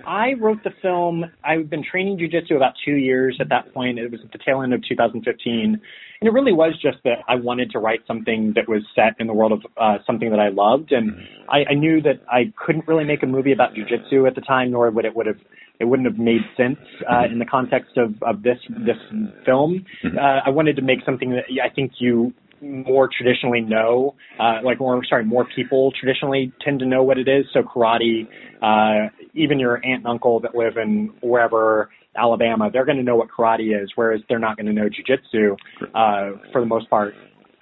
I 0.06 0.32
wrote 0.40 0.64
the 0.64 0.70
film. 0.80 1.26
I've 1.44 1.68
been 1.68 1.84
training 1.84 2.18
jujitsu 2.18 2.56
about 2.56 2.72
two 2.84 2.94
years 2.94 3.36
at 3.40 3.50
that 3.50 3.74
point. 3.74 3.98
It 3.98 4.10
was 4.10 4.20
at 4.24 4.32
the 4.32 4.38
tail 4.38 4.62
end 4.62 4.72
of 4.72 4.82
2015, 4.88 5.52
and 5.64 5.80
it 6.22 6.32
really 6.32 6.52
was 6.52 6.72
just 6.80 6.98
that 7.04 7.18
I 7.28 7.34
wanted 7.34 7.70
to 7.72 7.78
write 7.78 8.00
something 8.06 8.54
that 8.56 8.68
was 8.68 8.82
set 8.94 9.14
in 9.18 9.26
the 9.26 9.34
world 9.34 9.52
of 9.52 9.60
uh, 9.76 9.98
something 10.06 10.30
that 10.30 10.40
I 10.40 10.48
loved, 10.48 10.92
and 10.92 11.12
I, 11.48 11.70
I 11.70 11.74
knew 11.74 12.00
that 12.02 12.22
I 12.30 12.52
couldn't 12.56 12.88
really 12.88 13.04
make 13.04 13.22
a 13.22 13.26
movie 13.26 13.52
about 13.52 13.74
jujitsu 13.74 14.26
at 14.26 14.34
the 14.34 14.40
time, 14.40 14.70
nor 14.70 14.90
would 14.90 15.04
it 15.04 15.14
would 15.14 15.26
have 15.26 15.40
it 15.78 15.84
wouldn't 15.84 16.08
have 16.08 16.18
made 16.18 16.40
sense 16.56 16.78
uh, 17.10 17.24
in 17.30 17.38
the 17.38 17.44
context 17.44 17.98
of 17.98 18.14
of 18.22 18.42
this 18.42 18.58
this 18.70 18.96
film. 19.44 19.84
Uh, 20.04 20.40
I 20.46 20.50
wanted 20.50 20.76
to 20.76 20.82
make 20.82 21.00
something 21.04 21.30
that 21.32 21.44
I 21.62 21.68
think 21.68 21.92
you 21.98 22.32
more 22.60 23.08
traditionally 23.08 23.60
know, 23.60 24.14
uh, 24.38 24.60
like 24.64 24.78
more, 24.80 25.02
sorry, 25.08 25.24
more 25.24 25.46
people 25.54 25.92
traditionally 25.98 26.52
tend 26.60 26.80
to 26.80 26.86
know 26.86 27.02
what 27.02 27.18
it 27.18 27.28
is. 27.28 27.46
So 27.52 27.62
karate, 27.62 28.26
uh, 28.62 29.10
even 29.34 29.58
your 29.58 29.76
aunt 29.76 30.00
and 30.00 30.06
uncle 30.06 30.40
that 30.40 30.54
live 30.54 30.76
in 30.76 31.12
wherever 31.22 31.90
Alabama, 32.16 32.70
they're 32.72 32.84
going 32.84 32.98
to 32.98 33.04
know 33.04 33.16
what 33.16 33.28
karate 33.28 33.80
is, 33.80 33.90
whereas 33.94 34.20
they're 34.28 34.38
not 34.38 34.56
going 34.56 34.66
to 34.66 34.72
know 34.72 34.88
jujitsu 34.88 35.56
uh, 35.94 36.38
for 36.52 36.60
the 36.60 36.66
most 36.66 36.90
part. 36.90 37.14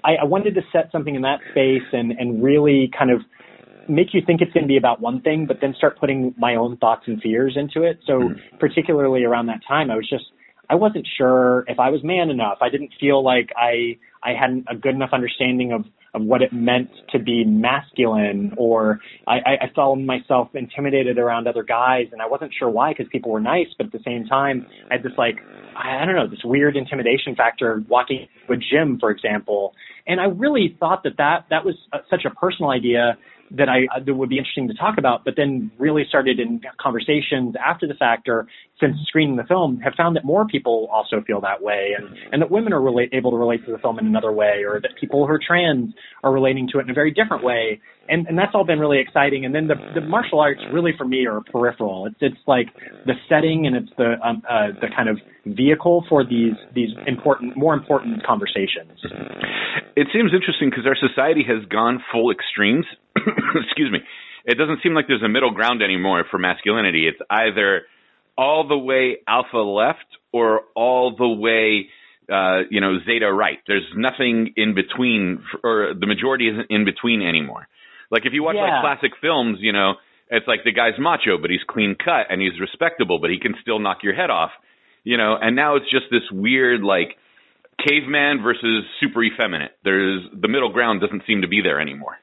I, 0.04 0.16
I 0.22 0.24
wanted 0.24 0.54
to 0.54 0.62
set 0.72 0.90
something 0.92 1.14
in 1.14 1.22
that 1.22 1.40
space 1.50 1.82
and 1.92 2.12
and 2.12 2.42
really 2.42 2.90
kind 2.96 3.10
of 3.10 3.20
make 3.88 4.08
you 4.14 4.20
think 4.26 4.40
it's 4.40 4.52
going 4.52 4.64
to 4.64 4.68
be 4.68 4.76
about 4.76 5.00
one 5.00 5.20
thing, 5.20 5.46
but 5.46 5.58
then 5.60 5.74
start 5.76 5.98
putting 5.98 6.34
my 6.36 6.56
own 6.56 6.76
thoughts 6.76 7.02
and 7.06 7.20
fears 7.20 7.56
into 7.56 7.86
it. 7.86 8.00
So 8.06 8.14
mm-hmm. 8.14 8.56
particularly 8.58 9.24
around 9.24 9.46
that 9.46 9.60
time, 9.66 9.90
I 9.90 9.96
was 9.96 10.08
just 10.08 10.24
I 10.68 10.74
wasn't 10.74 11.06
sure 11.16 11.64
if 11.68 11.78
I 11.78 11.90
was 11.90 12.02
man 12.02 12.30
enough. 12.30 12.58
I 12.60 12.68
didn't 12.68 12.92
feel 12.98 13.22
like 13.22 13.50
I 13.56 13.98
I 14.22 14.32
hadn't 14.38 14.66
a 14.68 14.74
good 14.74 14.94
enough 14.94 15.10
understanding 15.12 15.72
of 15.72 15.84
of 16.14 16.22
what 16.22 16.40
it 16.40 16.50
meant 16.50 16.88
to 17.12 17.18
be 17.18 17.44
masculine, 17.44 18.54
or 18.56 19.00
I, 19.26 19.36
I 19.36 19.70
felt 19.74 19.98
myself 19.98 20.48
intimidated 20.54 21.18
around 21.18 21.46
other 21.46 21.62
guys, 21.62 22.06
and 22.10 22.22
I 22.22 22.26
wasn't 22.26 22.52
sure 22.58 22.70
why 22.70 22.92
because 22.92 23.06
people 23.12 23.30
were 23.30 23.40
nice, 23.40 23.66
but 23.76 23.88
at 23.88 23.92
the 23.92 24.00
same 24.02 24.24
time, 24.24 24.66
I 24.90 24.94
had 24.94 25.02
this 25.02 25.12
like 25.18 25.36
I 25.76 26.04
don't 26.06 26.14
know 26.14 26.26
this 26.26 26.42
weird 26.42 26.76
intimidation 26.76 27.36
factor 27.36 27.84
walking 27.88 28.28
a 28.48 28.56
gym, 28.56 28.98
for 28.98 29.10
example, 29.10 29.74
and 30.06 30.20
I 30.20 30.24
really 30.24 30.74
thought 30.80 31.02
that 31.04 31.18
that 31.18 31.46
that 31.50 31.64
was 31.64 31.74
uh, 31.92 31.98
such 32.08 32.24
a 32.24 32.30
personal 32.30 32.70
idea 32.70 33.18
that 33.52 33.68
I 33.68 33.86
uh, 33.94 34.00
that 34.04 34.14
would 34.14 34.28
be 34.28 34.38
interesting 34.38 34.68
to 34.68 34.74
talk 34.74 34.98
about, 34.98 35.24
but 35.24 35.34
then 35.36 35.70
really 35.78 36.04
started 36.08 36.40
in 36.40 36.60
conversations 36.80 37.54
after 37.64 37.86
the 37.86 37.94
fact 37.94 38.28
or 38.28 38.46
since 38.80 38.96
screening 39.06 39.36
the 39.36 39.44
film 39.44 39.80
have 39.80 39.94
found 39.96 40.16
that 40.16 40.24
more 40.24 40.46
people 40.46 40.88
also 40.92 41.22
feel 41.26 41.40
that 41.40 41.62
way 41.62 41.94
and, 41.96 42.06
and 42.32 42.42
that 42.42 42.50
women 42.50 42.72
are 42.72 42.80
relate, 42.80 43.10
able 43.12 43.30
to 43.30 43.36
relate 43.36 43.64
to 43.66 43.72
the 43.72 43.78
film 43.78 43.98
in 43.98 44.06
another 44.06 44.32
way 44.32 44.64
or 44.66 44.80
that 44.80 44.90
people 45.00 45.26
who 45.26 45.32
are 45.32 45.40
trans 45.44 45.94
are 46.22 46.32
relating 46.32 46.68
to 46.72 46.78
it 46.78 46.82
in 46.82 46.90
a 46.90 46.94
very 46.94 47.10
different 47.10 47.42
way. 47.42 47.80
And, 48.08 48.26
and 48.28 48.38
that's 48.38 48.52
all 48.54 48.64
been 48.64 48.78
really 48.78 49.00
exciting. 49.00 49.44
And 49.44 49.54
then 49.54 49.66
the, 49.66 49.74
the 49.94 50.00
martial 50.00 50.40
arts 50.40 50.60
really 50.72 50.92
for 50.96 51.06
me 51.06 51.26
are 51.26 51.40
peripheral. 51.40 52.06
It's, 52.06 52.16
it's 52.20 52.46
like 52.46 52.68
the 53.06 53.14
setting 53.28 53.66
and 53.66 53.76
it's 53.76 53.90
the, 53.96 54.14
um, 54.22 54.42
uh, 54.48 54.68
the 54.80 54.88
kind 54.94 55.08
of 55.08 55.18
vehicle 55.46 56.04
for 56.08 56.22
these, 56.22 56.54
these 56.74 56.90
important, 57.06 57.56
more 57.56 57.74
important 57.74 58.24
conversations. 58.24 58.92
It 59.96 60.08
seems 60.12 60.32
interesting 60.34 60.70
because 60.70 60.86
our 60.86 60.96
society 60.96 61.44
has 61.48 61.64
gone 61.66 62.02
full 62.12 62.30
extremes 62.30 62.84
excuse 63.64 63.90
me, 63.90 64.00
it 64.44 64.56
doesn't 64.58 64.80
seem 64.82 64.94
like 64.94 65.06
there's 65.08 65.22
a 65.22 65.28
middle 65.28 65.50
ground 65.50 65.82
anymore 65.82 66.24
for 66.30 66.38
masculinity. 66.38 67.08
It's 67.08 67.20
either 67.30 67.82
all 68.36 68.66
the 68.68 68.76
way 68.78 69.18
alpha 69.26 69.58
left 69.58 70.06
or 70.32 70.62
all 70.74 71.16
the 71.16 71.28
way 71.28 71.88
uh, 72.30 72.62
you 72.70 72.80
know 72.80 72.98
zeta 73.06 73.32
right. 73.32 73.58
There's 73.66 73.86
nothing 73.94 74.54
in 74.56 74.74
between, 74.74 75.42
or 75.62 75.94
the 75.98 76.06
majority 76.06 76.48
isn't 76.48 76.70
in 76.70 76.84
between 76.84 77.22
anymore. 77.22 77.68
Like 78.10 78.26
if 78.26 78.32
you 78.32 78.42
watch 78.42 78.56
yeah. 78.56 78.80
like 78.80 78.82
classic 78.82 79.12
films, 79.20 79.58
you 79.60 79.72
know, 79.72 79.94
it's 80.30 80.46
like 80.46 80.64
the 80.64 80.72
guy's 80.72 80.98
macho, 80.98 81.38
but 81.40 81.50
he's 81.50 81.60
clean 81.68 81.96
cut 81.96 82.26
and 82.30 82.40
he's 82.40 82.58
respectable, 82.60 83.18
but 83.20 83.30
he 83.30 83.38
can 83.38 83.54
still 83.62 83.78
knock 83.78 83.98
your 84.02 84.14
head 84.14 84.30
off. 84.30 84.50
You 85.04 85.16
know, 85.16 85.36
and 85.40 85.54
now 85.54 85.76
it's 85.76 85.90
just 85.90 86.06
this 86.10 86.22
weird 86.32 86.82
like 86.82 87.16
caveman 87.86 88.42
versus 88.42 88.84
super 89.00 89.22
effeminate. 89.22 89.72
There's 89.84 90.22
the 90.32 90.48
middle 90.48 90.72
ground 90.72 91.00
doesn't 91.00 91.22
seem 91.26 91.42
to 91.42 91.48
be 91.48 91.60
there 91.62 91.80
anymore. 91.80 92.18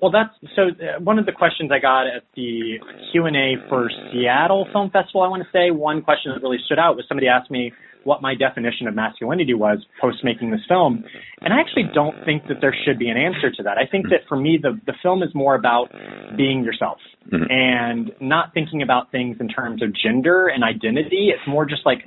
Well, 0.00 0.10
that's 0.10 0.34
so. 0.56 0.62
Uh, 0.68 1.00
one 1.00 1.18
of 1.18 1.26
the 1.26 1.32
questions 1.32 1.70
I 1.72 1.78
got 1.78 2.06
at 2.06 2.24
the 2.34 2.78
Q 3.12 3.26
and 3.26 3.36
A 3.36 3.54
for 3.68 3.90
Seattle 4.12 4.66
Film 4.72 4.90
Festival, 4.90 5.22
I 5.22 5.28
want 5.28 5.42
to 5.42 5.48
say, 5.52 5.70
one 5.70 6.02
question 6.02 6.32
that 6.34 6.42
really 6.42 6.58
stood 6.66 6.78
out 6.78 6.96
was 6.96 7.04
somebody 7.08 7.28
asked 7.28 7.50
me 7.50 7.72
what 8.02 8.20
my 8.20 8.34
definition 8.34 8.86
of 8.86 8.94
masculinity 8.94 9.54
was 9.54 9.78
post 10.00 10.18
making 10.22 10.50
this 10.50 10.60
film, 10.68 11.04
and 11.40 11.54
I 11.54 11.60
actually 11.60 11.84
don't 11.94 12.16
think 12.24 12.48
that 12.48 12.56
there 12.60 12.74
should 12.84 12.98
be 12.98 13.08
an 13.08 13.16
answer 13.16 13.50
to 13.56 13.62
that. 13.62 13.78
I 13.78 13.86
think 13.90 14.06
that 14.10 14.26
for 14.28 14.36
me, 14.36 14.58
the 14.60 14.78
the 14.84 14.94
film 15.00 15.22
is 15.22 15.30
more 15.32 15.54
about 15.54 15.90
being 16.36 16.64
yourself 16.64 16.98
mm-hmm. 17.32 17.44
and 17.48 18.10
not 18.20 18.52
thinking 18.52 18.82
about 18.82 19.12
things 19.12 19.36
in 19.40 19.48
terms 19.48 19.80
of 19.80 19.90
gender 19.94 20.48
and 20.48 20.64
identity. 20.64 21.30
It's 21.32 21.46
more 21.48 21.64
just 21.64 21.86
like 21.86 22.00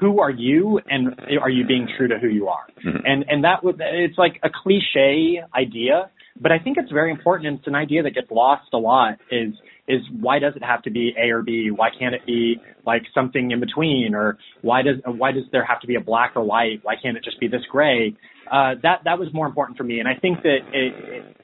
who 0.00 0.20
are 0.20 0.30
you 0.30 0.80
and 0.88 1.14
are 1.40 1.50
you 1.50 1.66
being 1.66 1.88
true 1.96 2.08
to 2.08 2.18
who 2.18 2.28
you 2.28 2.48
are? 2.48 2.66
Mm-hmm. 2.84 3.06
And 3.06 3.24
and 3.28 3.44
that 3.44 3.62
would 3.62 3.80
it's 3.80 4.18
like 4.18 4.40
a 4.42 4.48
cliche 4.50 5.40
idea, 5.54 6.10
but 6.40 6.50
I 6.50 6.58
think 6.58 6.78
it's 6.78 6.90
very 6.90 7.10
important, 7.10 7.46
and 7.48 7.58
it's 7.58 7.66
an 7.66 7.74
idea 7.74 8.02
that 8.02 8.10
gets 8.14 8.30
lost 8.30 8.68
a 8.72 8.78
lot. 8.78 9.18
Is 9.30 9.54
is 9.86 10.00
why 10.18 10.38
does 10.38 10.54
it 10.56 10.64
have 10.64 10.82
to 10.82 10.90
be 10.90 11.14
A 11.18 11.30
or 11.30 11.42
B? 11.42 11.70
Why 11.70 11.90
can't 11.96 12.14
it 12.14 12.22
be 12.26 12.56
like 12.86 13.02
something 13.14 13.50
in 13.50 13.60
between? 13.60 14.14
Or 14.14 14.38
why 14.62 14.82
does 14.82 14.96
why 15.04 15.32
does 15.32 15.44
there 15.52 15.64
have 15.64 15.80
to 15.80 15.86
be 15.86 15.94
a 15.94 16.00
black 16.00 16.32
or 16.34 16.42
white? 16.42 16.80
Why 16.82 16.94
can't 17.00 17.16
it 17.16 17.24
just 17.24 17.38
be 17.38 17.48
this 17.48 17.62
gray? 17.70 18.16
Uh, 18.50 18.74
that 18.82 19.00
that 19.04 19.18
was 19.18 19.28
more 19.32 19.46
important 19.46 19.78
for 19.78 19.84
me, 19.84 20.00
and 20.00 20.08
I 20.08 20.14
think 20.14 20.42
that 20.42 20.58
it, 20.72 20.94
it 20.96 21.36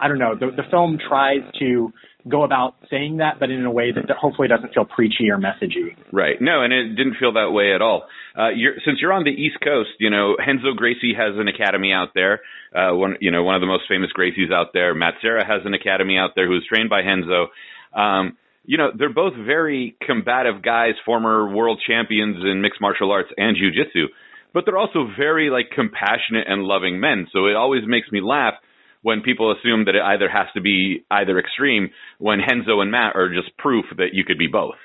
I 0.00 0.08
don't 0.08 0.18
know 0.18 0.34
the 0.34 0.50
the 0.56 0.68
film 0.70 0.98
tries 1.08 1.42
to 1.58 1.92
go 2.28 2.44
about 2.44 2.74
saying 2.90 3.18
that, 3.18 3.40
but 3.40 3.50
in 3.50 3.64
a 3.64 3.70
way 3.70 3.92
that, 3.92 4.04
hopefully 4.16 4.48
doesn't 4.48 4.72
feel 4.74 4.84
preachy 4.84 5.30
or 5.30 5.38
messagey. 5.38 5.96
Right. 6.12 6.40
No, 6.40 6.62
and 6.62 6.72
it 6.72 6.94
didn't 6.94 7.16
feel 7.18 7.32
that 7.32 7.50
way 7.50 7.74
at 7.74 7.82
all. 7.82 8.04
Uh, 8.38 8.50
you're, 8.50 8.74
since 8.84 8.98
you're 9.00 9.12
on 9.12 9.24
the 9.24 9.30
East 9.30 9.56
Coast, 9.62 9.90
you 9.98 10.10
know 10.10 10.36
Renzo 10.38 10.72
Gracie 10.74 11.14
has 11.16 11.34
an 11.36 11.48
academy 11.48 11.92
out 11.92 12.10
there. 12.14 12.40
Uh, 12.74 12.94
one, 12.94 13.16
you 13.20 13.30
know, 13.30 13.42
one 13.42 13.54
of 13.54 13.60
the 13.60 13.66
most 13.66 13.84
famous 13.88 14.10
Gracies 14.16 14.52
out 14.52 14.68
there. 14.72 14.94
Matt 14.94 15.14
Serra 15.20 15.44
has 15.44 15.62
an 15.64 15.74
academy 15.74 16.16
out 16.16 16.30
there 16.34 16.46
who's 16.46 16.66
trained 16.66 16.88
by 16.88 17.00
Renzo. 17.00 17.48
Um, 17.94 18.38
you 18.64 18.78
know, 18.78 18.90
they're 18.96 19.12
both 19.12 19.34
very 19.34 19.96
combative 20.06 20.62
guys, 20.62 20.94
former 21.04 21.52
world 21.52 21.82
champions 21.86 22.36
in 22.44 22.62
mixed 22.62 22.80
martial 22.80 23.10
arts 23.10 23.30
and 23.36 23.56
jujitsu, 23.56 24.06
but 24.54 24.64
they're 24.64 24.78
also 24.78 25.08
very 25.18 25.50
like 25.50 25.70
compassionate 25.74 26.46
and 26.46 26.62
loving 26.62 27.00
men. 27.00 27.26
So 27.32 27.46
it 27.46 27.56
always 27.56 27.82
makes 27.86 28.10
me 28.12 28.20
laugh 28.20 28.54
when 29.02 29.20
people 29.20 29.52
assume 29.52 29.84
that 29.86 29.94
it 29.94 30.02
either 30.02 30.28
has 30.28 30.46
to 30.54 30.60
be 30.60 31.04
either 31.10 31.38
extreme 31.38 31.90
when 32.18 32.38
Renzo 32.40 32.80
and 32.80 32.90
Matt 32.90 33.14
are 33.16 33.28
just 33.28 33.56
proof 33.58 33.84
that 33.96 34.10
you 34.12 34.24
could 34.24 34.38
be 34.38 34.46
both. 34.46 34.76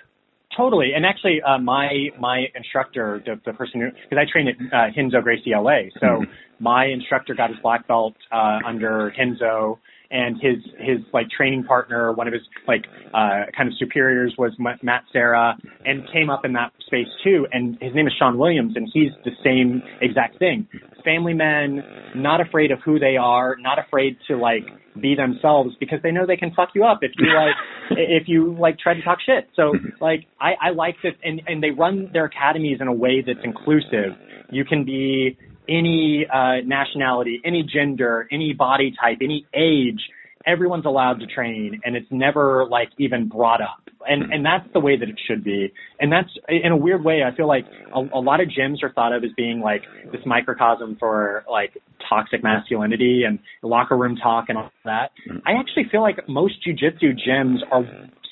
Totally, 0.55 0.93
and 0.95 1.05
actually, 1.05 1.39
uh, 1.43 1.59
my 1.59 2.09
my 2.19 2.45
instructor, 2.55 3.21
the, 3.23 3.39
the 3.45 3.53
person 3.53 3.79
who, 3.81 3.89
because 3.91 4.17
I 4.17 4.31
trained 4.31 4.49
at 4.49 4.55
uh, 4.73 4.87
Renzo 4.97 5.21
Gracie 5.21 5.51
LA, 5.53 5.91
so 5.99 6.07
mm-hmm. 6.07 6.31
my 6.59 6.85
instructor 6.85 7.35
got 7.35 7.51
his 7.51 7.59
black 7.61 7.87
belt 7.87 8.15
uh, 8.31 8.59
under 8.65 9.13
Renzo, 9.15 9.77
and 10.09 10.41
his 10.41 10.55
his 10.79 10.99
like 11.13 11.27
training 11.29 11.63
partner, 11.63 12.11
one 12.13 12.27
of 12.27 12.33
his 12.33 12.41
like 12.67 12.85
uh, 13.13 13.51
kind 13.55 13.67
of 13.67 13.77
superiors 13.77 14.33
was 14.37 14.51
Matt 14.57 15.03
Serra, 15.13 15.55
and 15.85 16.07
came 16.11 16.29
up 16.29 16.45
in 16.45 16.53
that 16.53 16.71
space 16.87 17.07
too. 17.23 17.45
And 17.51 17.77
his 17.81 17.93
name 17.93 18.07
is 18.07 18.13
Sean 18.17 18.37
Williams, 18.37 18.73
and 18.75 18.89
he's 18.91 19.11
the 19.25 19.31
same 19.43 19.83
exact 20.01 20.39
thing. 20.39 20.67
Family 21.07 21.33
men, 21.33 21.81
not 22.15 22.41
afraid 22.41 22.71
of 22.71 22.79
who 22.83 22.99
they 22.99 23.15
are, 23.15 23.55
not 23.57 23.79
afraid 23.79 24.17
to 24.27 24.35
like 24.35 24.63
be 24.99 25.15
themselves 25.15 25.73
because 25.79 25.99
they 26.03 26.11
know 26.11 26.25
they 26.25 26.35
can 26.35 26.51
fuck 26.53 26.69
you 26.75 26.83
up 26.83 26.99
if 27.01 27.11
you 27.17 27.27
like 27.33 27.55
if 27.91 28.27
you 28.27 28.57
like 28.59 28.77
try 28.77 28.93
to 28.93 29.01
talk 29.01 29.19
shit. 29.25 29.47
So 29.55 29.73
like 30.01 30.25
I, 30.41 30.55
I 30.61 30.69
like 30.71 30.95
this 31.01 31.13
and, 31.23 31.41
and 31.47 31.63
they 31.63 31.69
run 31.71 32.09
their 32.11 32.25
academies 32.25 32.79
in 32.81 32.87
a 32.87 32.93
way 32.93 33.23
that's 33.25 33.39
inclusive. 33.45 34.19
You 34.51 34.65
can 34.65 34.83
be 34.83 35.37
any 35.69 36.25
uh, 36.31 36.65
nationality, 36.65 37.41
any 37.45 37.63
gender, 37.63 38.27
any 38.29 38.53
body 38.53 38.93
type, 38.99 39.19
any 39.21 39.45
age, 39.53 40.01
everyone's 40.47 40.85
allowed 40.85 41.19
to 41.19 41.27
train 41.27 41.81
and 41.83 41.95
it's 41.95 42.07
never 42.09 42.65
like 42.69 42.89
even 42.97 43.27
brought 43.27 43.61
up. 43.61 43.89
And 44.07 44.23
hmm. 44.25 44.31
and 44.31 44.45
that's 44.45 44.65
the 44.73 44.79
way 44.79 44.97
that 44.97 45.07
it 45.09 45.19
should 45.27 45.43
be. 45.43 45.73
And 45.99 46.11
that's 46.11 46.29
in 46.47 46.71
a 46.71 46.77
weird 46.77 47.03
way 47.03 47.21
I 47.23 47.35
feel 47.35 47.47
like 47.47 47.65
a, 47.93 47.99
a 48.17 48.21
lot 48.21 48.39
of 48.39 48.47
gyms 48.47 48.81
are 48.83 48.91
thought 48.91 49.13
of 49.13 49.23
as 49.23 49.31
being 49.35 49.59
like 49.59 49.83
this 50.11 50.21
microcosm 50.25 50.95
for 50.99 51.43
like 51.49 51.77
toxic 52.09 52.43
masculinity 52.43 53.23
and 53.27 53.39
locker 53.61 53.97
room 53.97 54.15
talk 54.15 54.45
and 54.49 54.57
all 54.57 54.71
that. 54.85 55.11
Hmm. 55.29 55.37
I 55.45 55.53
actually 55.59 55.85
feel 55.91 56.01
like 56.01 56.27
most 56.29 56.55
jujitsu 56.65 57.17
gyms 57.27 57.57
are 57.71 57.83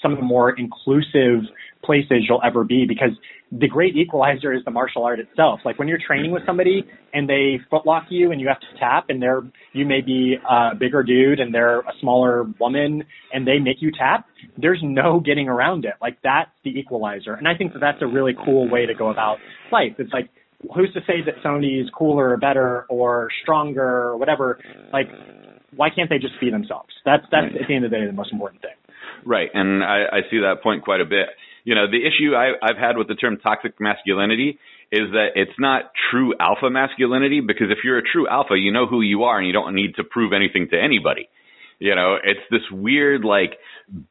some 0.02 0.14
of 0.14 0.18
the 0.20 0.26
more 0.26 0.52
inclusive 0.52 1.50
places 1.84 2.26
you'll 2.28 2.42
ever 2.44 2.64
be 2.64 2.86
because 2.88 3.12
the 3.60 3.68
great 3.68 3.96
equalizer 3.96 4.54
is 4.54 4.64
the 4.66 4.72
martial 4.72 5.04
art 5.04 5.20
itself. 5.20 5.60
Like 5.64 5.80
when 5.80 5.88
you're 5.88 6.00
training 6.06 6.32
with 6.32 6.44
somebody 6.46 6.84
and 7.14 7.30
they 7.30 7.60
footlock 7.72 8.04
you 8.10 8.32
and 8.32 8.42
you 8.42 8.48
have 8.48 8.60
to 8.60 8.80
tap 8.80 9.06
and 9.10 9.22
they're, 9.22 9.42
you 9.74 9.86
may 9.86 10.02
be 10.02 10.36
a 10.50 10.76
bigger 10.76 11.04
dude 11.04 11.40
and 11.40 11.54
they're 11.54 11.80
a 11.80 11.94
smaller 12.02 12.44
woman 12.60 13.04
and 13.32 13.48
they 13.48 13.60
make 13.60 13.78
you 13.80 13.92
tap, 13.98 14.26
there's 14.58 14.80
no 14.84 15.20
getting 15.20 15.48
around 15.48 15.86
it. 15.86 15.94
Like 16.02 16.18
that's 16.24 16.50
the 16.64 16.72
equalizer. 16.72 17.34
And 17.34 17.48
I 17.48 17.56
think 17.56 17.74
that 17.74 17.80
that's 17.80 18.02
a 18.02 18.08
really 18.08 18.34
cool 18.46 18.70
way 18.70 18.86
to 18.86 18.94
go 18.94 19.10
about 19.10 19.38
life. 19.72 19.94
It's 20.00 20.12
like, 20.12 20.30
who's 20.76 20.92
to 20.94 21.02
say 21.02 21.22
that 21.26 21.36
somebody's 21.44 21.90
cooler 21.98 22.32
or 22.32 22.38
better 22.38 22.86
or 22.90 23.30
stronger 23.44 23.84
or 23.84 24.18
whatever? 24.18 24.60
Like, 24.92 25.08
why 25.76 25.90
can't 25.90 26.10
they 26.10 26.18
just 26.18 26.40
be 26.42 26.50
themselves? 26.50 26.90
That's, 27.06 27.24
that's 27.32 27.48
at 27.48 27.68
the 27.68 27.76
end 27.76 27.86
of 27.86 27.92
the 27.92 27.98
day 27.98 28.06
the 28.06 28.12
most 28.12 28.32
important 28.32 28.62
thing. 28.62 28.72
Right. 29.26 29.50
And 29.54 29.84
I, 29.84 30.04
I 30.12 30.22
see 30.30 30.40
that 30.40 30.64
point 30.64 30.84
quite 30.84 31.02
a 31.02 31.06
bit 31.06 31.28
you 31.66 31.74
know, 31.74 31.90
the 31.90 31.98
issue 31.98 32.36
I, 32.36 32.54
I've 32.62 32.78
had 32.78 32.96
with 32.96 33.08
the 33.08 33.16
term 33.16 33.38
toxic 33.38 33.82
masculinity 33.82 34.60
is 34.92 35.12
that 35.12 35.30
it's 35.36 35.60
not 35.60 35.92
true 36.12 36.34
alpha 36.40 36.70
masculinity 36.70 37.42
because 37.42 37.68
if 37.72 37.80
you're 37.84 37.98
a 37.98 38.04
true 38.04 38.28
alpha, 38.30 38.54
you 38.56 38.72
know 38.72 38.86
who 38.86 39.02
you 39.02 39.24
are 39.24 39.40
and 39.40 39.48
you 39.48 39.54
don't 39.54 39.74
need 39.74 39.96
to 39.96 40.04
prove 40.04 40.32
anything 40.32 40.68
to 40.72 40.78
anybody. 40.80 41.28
You 41.80 41.96
know, 41.96 42.18
it's 42.24 42.46
this 42.52 42.62
weird 42.72 43.26
like 43.26 43.58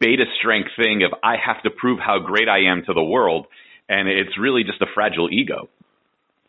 beta 0.00 0.24
strength 0.38 0.70
thing 0.76 1.04
of 1.04 1.16
I 1.22 1.36
have 1.38 1.62
to 1.62 1.70
prove 1.70 2.00
how 2.04 2.18
great 2.18 2.48
I 2.48 2.70
am 2.70 2.82
to 2.86 2.92
the 2.92 3.02
world, 3.02 3.46
and 3.88 4.08
it's 4.08 4.36
really 4.38 4.64
just 4.64 4.82
a 4.82 4.86
fragile 4.92 5.30
ego. 5.30 5.70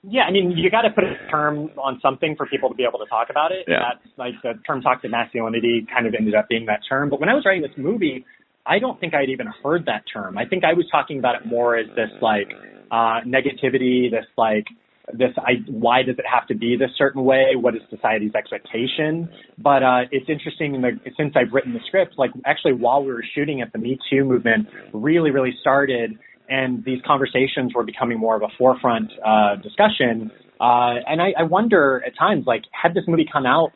Yeah, 0.07 0.23
I 0.23 0.31
mean, 0.31 0.51
you 0.51 0.69
got 0.69 0.81
to 0.81 0.89
put 0.89 1.03
a 1.03 1.15
term 1.31 1.71
on 1.77 1.99
something 2.01 2.35
for 2.35 2.45
people 2.45 2.69
to 2.69 2.75
be 2.75 2.83
able 2.83 2.99
to 2.99 3.09
talk 3.09 3.29
about 3.29 3.51
it. 3.51 3.65
Yeah. 3.67 3.79
That's 3.93 4.17
like 4.17 4.33
the 4.43 4.53
term 4.67 4.81
toxic 4.81 5.09
masculinity 5.09 5.87
kind 5.91 6.05
of 6.05 6.13
ended 6.17 6.35
up 6.35 6.47
being 6.47 6.65
that 6.65 6.81
term. 6.87 7.09
But 7.09 7.19
when 7.19 7.29
I 7.29 7.33
was 7.33 7.43
writing 7.45 7.63
this 7.63 7.77
movie, 7.77 8.25
I 8.65 8.79
don't 8.79 8.99
think 8.99 9.13
I'd 9.13 9.29
even 9.29 9.47
heard 9.63 9.85
that 9.85 10.03
term. 10.11 10.37
I 10.37 10.45
think 10.45 10.63
I 10.63 10.73
was 10.73 10.85
talking 10.91 11.19
about 11.19 11.35
it 11.35 11.45
more 11.45 11.77
as 11.77 11.87
this 11.95 12.09
like 12.21 12.51
uh, 12.91 13.21
negativity, 13.25 14.09
this 14.09 14.25
like 14.37 14.65
this 15.13 15.31
I, 15.37 15.61
why 15.67 16.01
does 16.01 16.17
it 16.17 16.25
have 16.31 16.47
to 16.47 16.55
be 16.55 16.75
this 16.75 16.89
certain 16.97 17.23
way? 17.23 17.55
What 17.55 17.75
is 17.75 17.81
society's 17.89 18.33
expectation? 18.33 19.29
But 19.57 19.83
uh, 19.83 20.01
it's 20.11 20.29
interesting 20.29 20.81
that 20.81 20.93
since 21.15 21.33
I've 21.35 21.53
written 21.53 21.73
the 21.73 21.79
script, 21.87 22.15
like 22.17 22.31
actually 22.45 22.73
while 22.73 23.03
we 23.03 23.13
were 23.13 23.23
shooting 23.35 23.59
it, 23.59 23.71
the 23.71 23.79
Me 23.79 23.99
Too 24.09 24.25
movement 24.25 24.67
really, 24.93 25.29
really 25.29 25.53
started, 25.61 26.17
and 26.49 26.83
these 26.83 26.99
conversations 27.05 27.73
were 27.75 27.83
becoming 27.83 28.17
more 28.17 28.35
of 28.35 28.41
a 28.41 28.49
forefront 28.57 29.11
uh, 29.23 29.57
discussion. 29.57 30.31
Uh, 30.59 30.95
and 31.07 31.21
I, 31.21 31.33
I 31.37 31.43
wonder 31.43 32.01
at 32.05 32.17
times, 32.17 32.45
like, 32.47 32.63
had 32.71 32.93
this 32.93 33.03
movie 33.07 33.27
come 33.31 33.45
out 33.45 33.73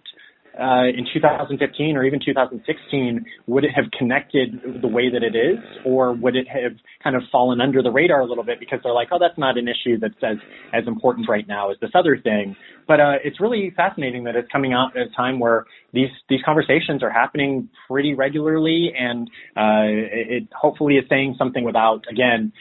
uh, 0.60 0.86
in 0.86 1.06
2015 1.14 1.96
or 1.96 2.04
even 2.04 2.20
2016, 2.24 3.26
would 3.48 3.64
it 3.64 3.72
have 3.76 3.86
connected 3.98 4.82
the 4.82 4.88
way 4.88 5.10
that 5.10 5.24
it 5.24 5.36
is, 5.36 5.58
or 5.86 6.14
would 6.14 6.36
it 6.36 6.48
have 6.48 6.74
kind 7.04 7.16
of 7.16 7.24
fallen 7.32 7.62
under 7.62 7.82
the 7.82 7.92
radar 7.92 8.22
a 8.22 8.26
little 8.26 8.44
bit 8.44 8.60
because 8.60 8.80
they're 8.84 8.94
like, 8.94 9.08
oh, 9.12 9.20
that's 9.20 9.38
not 9.38 9.58
an 9.58 9.68
issue 9.68 9.98
that's 9.98 10.14
as 10.24 10.38
as 10.74 10.86
important 10.88 11.30
right 11.30 11.48
now 11.48 11.72
as 11.72 11.78
this 11.80 11.92
other 11.94 12.18
thing. 12.18 12.56
But 12.88 13.00
uh, 13.00 13.14
it's 13.24 13.40
really 13.40 13.72
fascinating 13.76 14.26
that 14.26 14.36
it's 14.36 14.52
coming 14.52 14.74
out 14.74 14.98
at 14.98 15.08
a 15.08 15.10
time 15.16 15.40
where 15.40 15.66
these 15.94 16.10
these 16.30 16.42
conversations 16.44 17.04
are 17.04 17.12
happening 17.12 17.70
pretty 17.88 18.14
regularly, 18.14 18.92
and 18.98 19.30
uh, 19.56 19.88
it, 19.88 20.44
it 20.44 20.48
hopefully 20.54 20.96
is 20.96 21.06
saying 21.10 21.36
something 21.38 21.64
without 21.64 22.04
again 22.10 22.52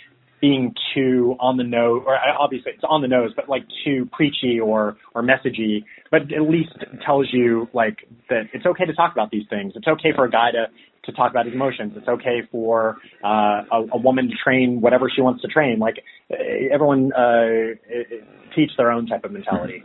being 0.40 0.74
too 0.94 1.36
on 1.40 1.56
the 1.56 1.64
nose, 1.64 2.02
or 2.06 2.14
uh, 2.14 2.36
obviously 2.38 2.72
it's 2.72 2.84
on 2.88 3.02
the 3.02 3.08
nose, 3.08 3.30
but 3.34 3.48
like 3.48 3.64
too 3.84 4.08
preachy 4.12 4.60
or 4.60 4.96
or 5.14 5.22
messagey. 5.22 5.84
But 6.10 6.32
at 6.32 6.48
least 6.48 6.70
tells 7.04 7.28
you 7.32 7.68
like 7.72 7.98
that 8.30 8.44
it's 8.52 8.66
okay 8.66 8.84
to 8.84 8.94
talk 8.94 9.12
about 9.12 9.30
these 9.30 9.46
things. 9.50 9.72
It's 9.76 9.86
okay 9.86 10.12
for 10.14 10.24
a 10.24 10.30
guy 10.30 10.50
to 10.52 10.66
to 11.04 11.12
talk 11.12 11.30
about 11.30 11.46
his 11.46 11.54
emotions. 11.54 11.92
It's 11.96 12.08
okay 12.08 12.42
for 12.50 12.98
uh, 13.24 13.62
a, 13.70 13.86
a 13.92 13.98
woman 13.98 14.28
to 14.28 14.34
train 14.42 14.80
whatever 14.80 15.10
she 15.14 15.20
wants 15.20 15.42
to 15.42 15.48
train. 15.48 15.78
Like 15.78 15.96
everyone 16.30 17.12
uh, 17.12 17.74
teach 18.54 18.70
their 18.76 18.90
own 18.90 19.06
type 19.06 19.24
of 19.24 19.32
mentality. 19.32 19.82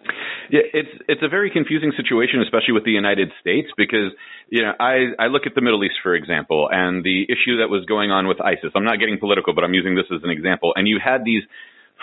Yeah, 0.50 0.62
it's 0.74 0.90
it's 1.08 1.22
a 1.24 1.30
very 1.30 1.50
confusing 1.50 1.94
situation, 1.96 2.42
especially 2.42 2.74
with 2.74 2.84
the 2.84 2.92
United 2.92 3.32
States, 3.40 3.70
because 3.78 4.12
you 4.50 4.62
know 4.62 4.74
I 4.80 5.14
I 5.20 5.28
look 5.28 5.44
at 5.46 5.56
the 5.56 5.62
Middle 5.62 5.84
East, 5.84 5.96
for 6.04 6.16
example, 6.16 6.68
and 6.72 7.04
the 7.04 7.24
issue 7.24 7.58
that 7.60 7.70
was 7.70 7.86
going 7.86 8.12
on 8.12 8.28
with 8.28 8.42
ISIS. 8.42 8.72
I'm 8.76 8.84
not 8.84 9.00
getting 9.00 9.20
political, 9.20 9.54
but 9.54 9.64
I'm 9.64 9.74
using 9.74 9.96
this 9.96 10.06
as 10.14 10.22
an 10.24 10.30
example. 10.30 10.74
And 10.76 10.88
you 10.88 11.00
had 11.04 11.24
these 11.24 11.44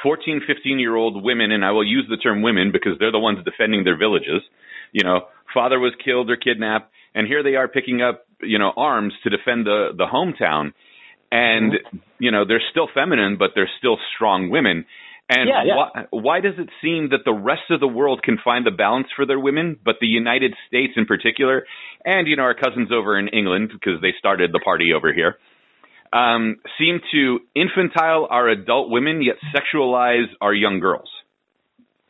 14, 0.02 0.42
15 0.46 0.78
year 0.78 0.96
old 0.96 1.22
women, 1.22 1.52
and 1.52 1.64
I 1.64 1.72
will 1.72 1.86
use 1.86 2.06
the 2.08 2.16
term 2.16 2.42
women 2.42 2.72
because 2.72 2.92
they're 2.98 3.12
the 3.12 3.18
ones 3.18 3.44
defending 3.44 3.84
their 3.84 3.98
villages. 3.98 4.42
You 4.92 5.04
know, 5.04 5.26
father 5.52 5.78
was 5.78 5.92
killed 6.02 6.30
or 6.30 6.36
kidnapped, 6.36 6.90
and 7.14 7.26
here 7.26 7.42
they 7.42 7.56
are 7.56 7.68
picking 7.68 8.00
up 8.02 8.26
you 8.42 8.58
know 8.58 8.72
arms 8.76 9.12
to 9.24 9.30
defend 9.30 9.66
the 9.66 9.90
the 9.96 10.06
hometown. 10.06 10.72
And 11.32 11.74
you 12.18 12.32
know 12.32 12.44
they're 12.44 12.62
still 12.70 12.88
feminine, 12.92 13.36
but 13.38 13.50
they're 13.54 13.70
still 13.78 13.98
strong 14.14 14.50
women. 14.50 14.84
And 15.28 15.48
yeah, 15.48 15.62
yeah. 15.64 15.76
Why, 15.76 16.06
why 16.10 16.40
does 16.40 16.54
it 16.58 16.68
seem 16.82 17.10
that 17.10 17.20
the 17.24 17.32
rest 17.32 17.70
of 17.70 17.78
the 17.78 17.86
world 17.86 18.20
can 18.24 18.36
find 18.42 18.66
the 18.66 18.72
balance 18.72 19.06
for 19.14 19.24
their 19.24 19.38
women, 19.38 19.78
but 19.84 19.96
the 20.00 20.08
United 20.08 20.54
States 20.66 20.94
in 20.96 21.06
particular, 21.06 21.66
and 22.04 22.26
you 22.26 22.34
know 22.34 22.42
our 22.42 22.54
cousins 22.54 22.90
over 22.92 23.16
in 23.16 23.28
England 23.28 23.70
because 23.72 24.00
they 24.02 24.12
started 24.18 24.50
the 24.52 24.58
party 24.58 24.92
over 24.92 25.12
here, 25.12 25.36
um, 26.12 26.56
seem 26.76 27.00
to 27.12 27.38
infantile 27.54 28.26
our 28.28 28.48
adult 28.48 28.90
women 28.90 29.22
yet 29.22 29.36
sexualize 29.54 30.26
our 30.40 30.52
young 30.52 30.80
girls? 30.80 31.08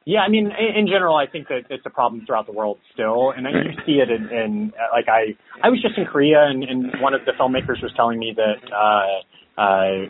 Yeah, 0.07 0.21
I 0.21 0.29
mean, 0.29 0.47
in, 0.47 0.81
in 0.81 0.87
general, 0.87 1.17
I 1.17 1.27
think 1.27 1.49
that 1.49 1.63
it's 1.69 1.85
a 1.85 1.91
problem 1.91 2.25
throughout 2.27 2.47
the 2.47 2.53
world 2.53 2.79
still, 2.93 3.31
and 3.31 3.47
I, 3.47 3.51
you 3.51 3.73
see 3.87 4.01
it 4.01 4.11
in, 4.11 4.29
in 4.31 4.73
like 4.93 5.09
I 5.09 5.37
I 5.63 5.69
was 5.69 5.81
just 5.83 5.99
in 5.99 6.07
Korea, 6.07 6.47
and, 6.47 6.65
and 6.65 7.01
one 7.01 7.15
of 7.15 7.21
the 7.27 7.33
filmmakers 7.33 7.83
was 7.83 7.93
telling 7.97 8.19
me 8.19 8.35
that. 8.37 8.73
Uh, 8.73 9.61
uh, 9.61 10.07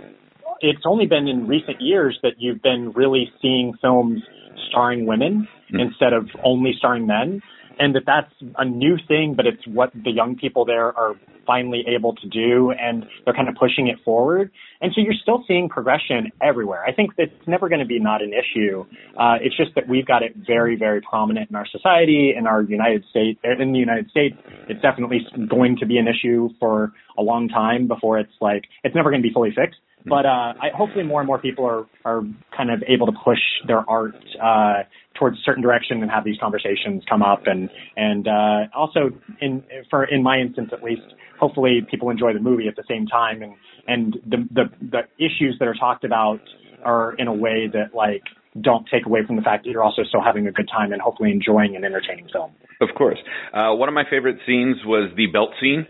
it's 0.61 0.83
only 0.85 1.07
been 1.07 1.27
in 1.27 1.47
recent 1.47 1.81
years 1.81 2.19
that 2.23 2.35
you've 2.39 2.63
been 2.63 2.93
really 2.93 3.33
seeing 3.41 3.73
films 3.81 4.21
starring 4.69 5.07
women 5.07 5.49
mm. 5.73 5.81
instead 5.81 6.13
of 6.13 6.29
only 6.45 6.75
starring 6.77 7.07
men 7.07 7.41
and 7.81 7.95
that 7.95 8.03
that's 8.07 8.33
a 8.59 8.65
new 8.65 8.97
thing 9.09 9.35
but 9.37 9.47
it's 9.47 9.67
what 9.67 9.91
the 9.93 10.11
young 10.11 10.37
people 10.37 10.65
there 10.65 10.97
are 10.97 11.15
finally 11.51 11.83
able 11.89 12.15
to 12.15 12.29
do 12.29 12.71
and 12.71 13.05
they're 13.25 13.35
kind 13.35 13.49
of 13.49 13.57
pushing 13.57 13.89
it 13.89 13.97
forward. 14.05 14.53
And 14.81 14.93
so 14.95 15.01
you're 15.01 15.19
still 15.21 15.43
seeing 15.49 15.69
progression 15.69 16.31
everywhere. 16.41 16.85
I 16.85 16.93
think 16.93 17.11
it's 17.19 17.33
never 17.49 17.69
going 17.69 17.81
to 17.81 17.87
be 17.87 17.99
not 17.99 18.23
an 18.23 18.33
issue. 18.33 18.85
Uh, 19.19 19.37
it's 19.41 19.57
just 19.57 19.75
that 19.75 19.89
we've 19.89 20.07
got 20.07 20.23
it 20.23 20.35
very 20.37 20.77
very 20.77 21.01
prominent 21.01 21.51
in 21.51 21.57
our 21.57 21.67
society 21.67 22.35
in 22.37 22.47
our 22.47 22.63
united 22.63 23.05
states 23.11 23.41
in 23.43 23.73
the 23.73 23.79
united 23.79 24.09
states. 24.11 24.37
It's 24.69 24.81
definitely 24.81 25.27
going 25.49 25.77
to 25.79 25.87
be 25.87 25.99
an 25.99 26.07
issue 26.07 26.51
for 26.61 26.93
a 27.19 27.23
long 27.23 27.49
time 27.49 27.89
before 27.89 28.19
it's 28.19 28.33
like 28.41 28.65
it's 28.85 28.95
never 28.95 29.11
going 29.11 29.23
to 29.23 29.29
be 29.29 29.33
fully 29.33 29.51
fixed 29.51 29.81
but 30.07 30.27
uh, 30.27 30.55
I, 30.61 30.69
hopefully, 30.75 31.05
more 31.05 31.21
and 31.21 31.27
more 31.27 31.39
people 31.39 31.65
are 31.67 31.87
are 32.05 32.23
kind 32.57 32.71
of 32.71 32.83
able 32.89 33.07
to 33.07 33.13
push 33.25 33.39
their 33.67 33.89
art 33.89 34.15
uh, 34.43 34.85
towards 35.19 35.39
a 35.39 35.43
certain 35.45 35.63
direction 35.63 36.03
and 36.03 36.11
have 36.11 36.25
these 36.25 36.39
conversations 36.41 37.03
come 37.09 37.23
up, 37.23 37.43
and 37.47 37.69
and 37.97 38.27
uh, 38.27 38.75
also 38.75 39.11
in 39.41 39.63
for 39.91 40.05
in 40.05 40.23
my 40.23 40.39
instance 40.39 40.71
at 40.73 40.83
least, 40.83 41.03
hopefully 41.39 41.87
people 41.91 42.11
enjoy 42.11 42.33
the 42.33 42.41
movie 42.41 42.69
at 42.69 42.77
the 42.77 42.85
same 42.89 43.07
time, 43.07 43.43
and 43.43 43.55
and 43.87 44.19
the 44.27 44.49
the, 44.53 44.65
the 44.91 45.25
issues 45.25 45.57
that 45.59 45.69
are 45.69 45.75
talked 45.75 46.05
about 46.05 46.41
are 46.85 47.15
in 47.17 47.29
a 47.29 47.35
way 47.35 47.69
that 47.73 47.95
like 47.95 48.23
don't 48.63 48.87
take 48.91 49.07
away 49.07 49.21
from 49.27 49.37
the 49.37 49.43
fact 49.43 49.65
that 49.65 49.71
you're 49.71 49.83
also 49.83 50.03
still 50.03 50.23
having 50.23 50.47
a 50.47 50.53
good 50.53 50.69
time 50.69 50.93
and 50.93 51.01
hopefully 51.01 51.31
enjoying 51.31 51.77
an 51.77 51.85
entertaining 51.85 52.27
film. 52.33 52.51
Of 52.81 52.89
course. 52.97 53.19
Uh, 53.53 53.75
one 53.75 53.89
of 53.89 53.95
my 53.95 54.05
favorite 54.09 54.39
scenes 54.47 54.77
was 54.85 55.11
the 55.17 55.27
belt 55.27 55.51
scene 55.61 55.87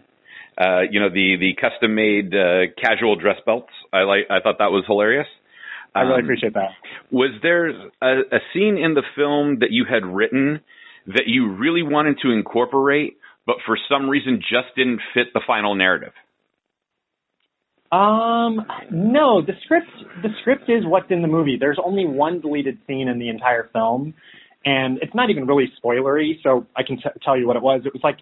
uh, 0.60 0.82
you 0.90 1.00
know, 1.00 1.08
the 1.08 1.36
the 1.40 1.54
custom 1.58 1.94
made 1.94 2.34
uh, 2.34 2.72
casual 2.80 3.16
dress 3.16 3.36
belts. 3.46 3.72
I 3.92 4.02
like. 4.02 4.26
I 4.28 4.40
thought 4.40 4.58
that 4.58 4.70
was 4.70 4.84
hilarious. 4.86 5.26
I 5.94 6.02
really 6.02 6.20
um, 6.20 6.24
appreciate 6.24 6.54
that. 6.54 6.70
Was 7.10 7.30
there 7.42 7.68
a, 7.68 8.36
a 8.36 8.38
scene 8.52 8.76
in 8.76 8.94
the 8.94 9.02
film 9.16 9.60
that 9.60 9.70
you 9.70 9.86
had 9.88 10.04
written 10.04 10.60
that 11.06 11.24
you 11.26 11.52
really 11.54 11.82
wanted 11.82 12.18
to 12.22 12.30
incorporate, 12.30 13.16
but 13.46 13.56
for 13.66 13.76
some 13.88 14.08
reason 14.08 14.40
just 14.40 14.76
didn't 14.76 15.00
fit 15.14 15.28
the 15.32 15.40
final 15.46 15.74
narrative? 15.74 16.12
Um, 17.90 18.60
no, 18.92 19.42
the 19.42 19.54
script 19.64 19.88
the 20.22 20.28
script 20.42 20.68
is 20.68 20.84
what's 20.84 21.10
in 21.10 21.22
the 21.22 21.28
movie. 21.28 21.56
There's 21.58 21.78
only 21.82 22.06
one 22.06 22.40
deleted 22.40 22.78
scene 22.86 23.08
in 23.08 23.18
the 23.18 23.30
entire 23.30 23.68
film, 23.72 24.14
and 24.64 24.98
it's 25.02 25.14
not 25.14 25.30
even 25.30 25.46
really 25.46 25.72
spoilery, 25.82 26.34
so 26.42 26.66
I 26.76 26.82
can 26.84 26.98
t- 26.98 27.18
tell 27.24 27.36
you 27.36 27.48
what 27.48 27.56
it 27.56 27.62
was. 27.62 27.80
It 27.84 27.92
was 27.92 28.02
like 28.04 28.18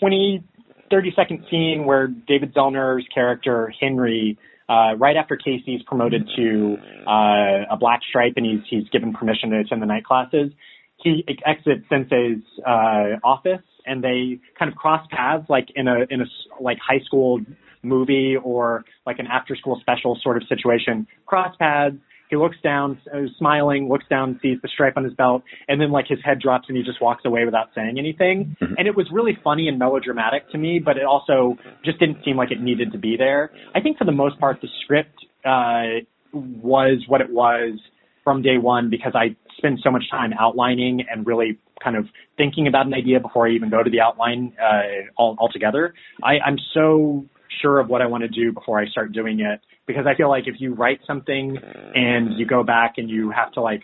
20 0.00 0.44
30 0.90 1.12
second 1.16 1.44
scene 1.50 1.84
where 1.84 2.08
David 2.08 2.54
Zellner's 2.54 3.06
character 3.12 3.72
Henry, 3.80 4.38
uh, 4.68 4.96
right 4.96 5.16
after 5.16 5.36
Casey's 5.36 5.82
promoted 5.86 6.28
to 6.36 6.76
uh, 7.06 7.64
a 7.70 7.76
black 7.78 8.00
stripe 8.08 8.34
and 8.36 8.46
he's 8.46 8.60
he's 8.68 8.88
given 8.90 9.12
permission 9.12 9.50
to 9.50 9.60
attend 9.60 9.82
the 9.82 9.86
night 9.86 10.04
classes, 10.04 10.52
he 10.96 11.24
exits 11.44 11.84
Sensei's 11.88 12.42
uh, 12.66 13.18
office 13.22 13.62
and 13.86 14.02
they 14.02 14.38
kind 14.58 14.70
of 14.70 14.76
cross 14.76 15.06
paths 15.10 15.48
like 15.48 15.68
in 15.74 15.88
a 15.88 16.06
in 16.10 16.20
a 16.20 16.26
like 16.60 16.78
high 16.78 17.00
school 17.04 17.40
movie 17.82 18.36
or 18.42 18.84
like 19.06 19.18
an 19.18 19.26
after 19.26 19.54
school 19.56 19.78
special 19.80 20.18
sort 20.22 20.36
of 20.36 20.42
situation. 20.48 21.06
Cross 21.26 21.56
paths 21.58 21.96
he 22.28 22.36
looks 22.36 22.56
down, 22.62 23.00
uh, 23.12 23.20
smiling, 23.38 23.88
looks 23.88 24.04
down, 24.08 24.38
sees 24.42 24.58
the 24.62 24.68
stripe 24.68 24.94
on 24.96 25.04
his 25.04 25.14
belt, 25.14 25.42
and 25.68 25.80
then 25.80 25.90
like 25.90 26.06
his 26.08 26.18
head 26.24 26.40
drops 26.40 26.66
and 26.68 26.76
he 26.76 26.82
just 26.82 27.00
walks 27.00 27.24
away 27.24 27.44
without 27.44 27.68
saying 27.74 27.96
anything. 27.98 28.56
Mm-hmm. 28.60 28.74
And 28.78 28.88
it 28.88 28.96
was 28.96 29.06
really 29.12 29.38
funny 29.42 29.68
and 29.68 29.78
melodramatic 29.78 30.50
to 30.50 30.58
me, 30.58 30.80
but 30.84 30.96
it 30.96 31.04
also 31.04 31.56
just 31.84 31.98
didn't 31.98 32.18
seem 32.24 32.36
like 32.36 32.50
it 32.50 32.60
needed 32.60 32.92
to 32.92 32.98
be 32.98 33.16
there. 33.16 33.50
I 33.74 33.80
think 33.80 33.98
for 33.98 34.04
the 34.04 34.12
most 34.12 34.38
part, 34.40 34.60
the 34.60 34.68
script 34.82 35.24
uh, 35.44 36.02
was 36.32 37.04
what 37.06 37.20
it 37.20 37.30
was 37.30 37.78
from 38.24 38.42
day 38.42 38.58
one 38.58 38.90
because 38.90 39.12
I 39.14 39.36
spend 39.56 39.78
so 39.82 39.90
much 39.90 40.04
time 40.10 40.32
outlining 40.38 41.04
and 41.10 41.26
really 41.26 41.58
kind 41.82 41.96
of 41.96 42.06
thinking 42.36 42.66
about 42.66 42.86
an 42.86 42.94
idea 42.94 43.20
before 43.20 43.46
I 43.46 43.52
even 43.52 43.70
go 43.70 43.82
to 43.82 43.90
the 43.90 44.00
outline 44.00 44.52
uh, 44.60 45.10
all, 45.16 45.36
altogether. 45.38 45.94
I, 46.22 46.38
I'm 46.44 46.58
so 46.74 47.26
sure 47.62 47.80
of 47.80 47.88
what 47.88 48.02
I 48.02 48.06
want 48.06 48.22
to 48.22 48.28
do 48.28 48.52
before 48.52 48.78
I 48.78 48.86
start 48.86 49.12
doing 49.12 49.40
it 49.40 49.60
because 49.86 50.06
I 50.06 50.14
feel 50.14 50.28
like 50.28 50.44
if 50.46 50.56
you 50.58 50.74
write 50.74 51.00
something 51.06 51.56
and 51.94 52.38
you 52.38 52.46
go 52.46 52.62
back 52.62 52.94
and 52.96 53.08
you 53.08 53.30
have 53.30 53.52
to 53.52 53.60
like 53.60 53.82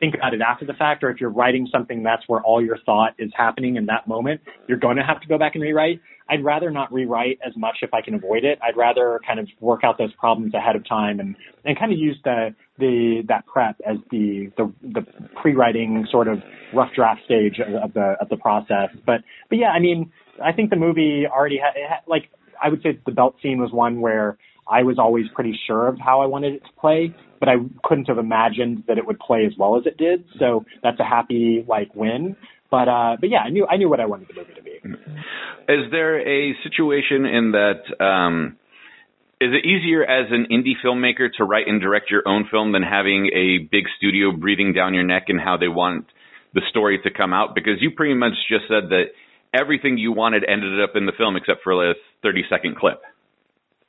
think 0.00 0.14
about 0.14 0.34
it 0.34 0.40
after 0.40 0.66
the 0.66 0.72
fact, 0.72 1.04
or 1.04 1.10
if 1.10 1.20
you're 1.20 1.30
writing 1.30 1.68
something 1.70 2.02
that's 2.02 2.24
where 2.26 2.40
all 2.40 2.60
your 2.60 2.76
thought 2.84 3.14
is 3.18 3.30
happening 3.36 3.76
in 3.76 3.86
that 3.86 4.08
moment, 4.08 4.40
you're 4.66 4.78
going 4.78 4.96
to 4.96 5.02
have 5.04 5.20
to 5.20 5.28
go 5.28 5.38
back 5.38 5.54
and 5.54 5.62
rewrite. 5.62 6.00
I'd 6.28 6.42
rather 6.42 6.72
not 6.72 6.92
rewrite 6.92 7.38
as 7.46 7.56
much 7.56 7.76
if 7.82 7.94
I 7.94 8.00
can 8.00 8.14
avoid 8.14 8.44
it. 8.44 8.58
I'd 8.62 8.76
rather 8.76 9.20
kind 9.24 9.38
of 9.38 9.46
work 9.60 9.82
out 9.84 9.98
those 9.98 10.12
problems 10.14 10.54
ahead 10.54 10.74
of 10.74 10.88
time 10.88 11.20
and, 11.20 11.36
and 11.64 11.78
kind 11.78 11.92
of 11.92 11.98
use 11.98 12.18
the, 12.24 12.52
the, 12.78 13.22
that 13.28 13.46
prep 13.46 13.76
as 13.88 13.98
the, 14.10 14.50
the, 14.56 14.72
the 14.82 15.06
pre-writing 15.40 16.04
sort 16.10 16.26
of 16.26 16.38
rough 16.74 16.90
draft 16.96 17.20
stage 17.24 17.60
of, 17.60 17.72
of 17.74 17.92
the, 17.92 18.16
of 18.20 18.28
the 18.28 18.36
process. 18.36 18.88
But, 19.06 19.20
but 19.50 19.58
yeah, 19.58 19.68
I 19.68 19.78
mean, 19.78 20.10
I 20.42 20.50
think 20.52 20.70
the 20.70 20.76
movie 20.76 21.26
already 21.30 21.58
had, 21.58 21.74
had 21.88 22.00
like, 22.08 22.28
I 22.62 22.68
would 22.68 22.82
say 22.82 22.98
the 23.04 23.12
belt 23.12 23.36
scene 23.42 23.60
was 23.60 23.72
one 23.72 24.00
where 24.00 24.38
I 24.68 24.84
was 24.84 24.98
always 24.98 25.26
pretty 25.34 25.58
sure 25.66 25.88
of 25.88 25.98
how 25.98 26.20
I 26.20 26.26
wanted 26.26 26.54
it 26.54 26.62
to 26.64 26.72
play, 26.80 27.14
but 27.40 27.48
I 27.48 27.54
couldn't 27.82 28.06
have 28.08 28.18
imagined 28.18 28.84
that 28.86 28.96
it 28.98 29.06
would 29.06 29.18
play 29.18 29.44
as 29.44 29.52
well 29.58 29.76
as 29.76 29.86
it 29.86 29.96
did. 29.96 30.24
So 30.38 30.64
that's 30.82 31.00
a 31.00 31.04
happy 31.04 31.64
like 31.66 31.94
win. 31.94 32.36
But 32.70 32.88
uh, 32.88 33.16
but 33.20 33.28
yeah, 33.28 33.40
I 33.40 33.50
knew 33.50 33.66
I 33.68 33.76
knew 33.76 33.88
what 33.90 34.00
I 34.00 34.06
wanted 34.06 34.28
the 34.28 34.34
movie 34.34 34.54
to 34.54 34.62
be. 34.62 34.70
Is 35.68 35.90
there 35.90 36.20
a 36.20 36.54
situation 36.62 37.26
in 37.26 37.52
that 37.52 38.04
um, 38.04 38.56
Is 39.40 39.50
it 39.52 39.66
easier 39.66 40.04
as 40.04 40.30
an 40.30 40.46
indie 40.52 40.78
filmmaker 40.84 41.28
to 41.38 41.44
write 41.44 41.66
and 41.66 41.80
direct 41.80 42.10
your 42.10 42.22
own 42.26 42.46
film 42.48 42.70
than 42.72 42.84
having 42.84 43.26
a 43.34 43.58
big 43.58 43.84
studio 43.98 44.30
breathing 44.30 44.72
down 44.72 44.94
your 44.94 45.02
neck 45.02 45.24
and 45.28 45.40
how 45.40 45.56
they 45.56 45.68
want 45.68 46.06
the 46.54 46.62
story 46.70 47.00
to 47.02 47.10
come 47.10 47.32
out? 47.32 47.54
Because 47.54 47.74
you 47.80 47.90
pretty 47.90 48.14
much 48.14 48.34
just 48.48 48.68
said 48.68 48.88
that 48.90 49.06
everything 49.54 49.98
you 49.98 50.12
wanted 50.12 50.44
ended 50.48 50.80
up 50.82 50.96
in 50.96 51.06
the 51.06 51.12
film 51.16 51.36
except 51.36 51.62
for 51.62 51.90
a 51.90 51.94
30 52.22 52.42
second 52.48 52.76
clip. 52.76 53.02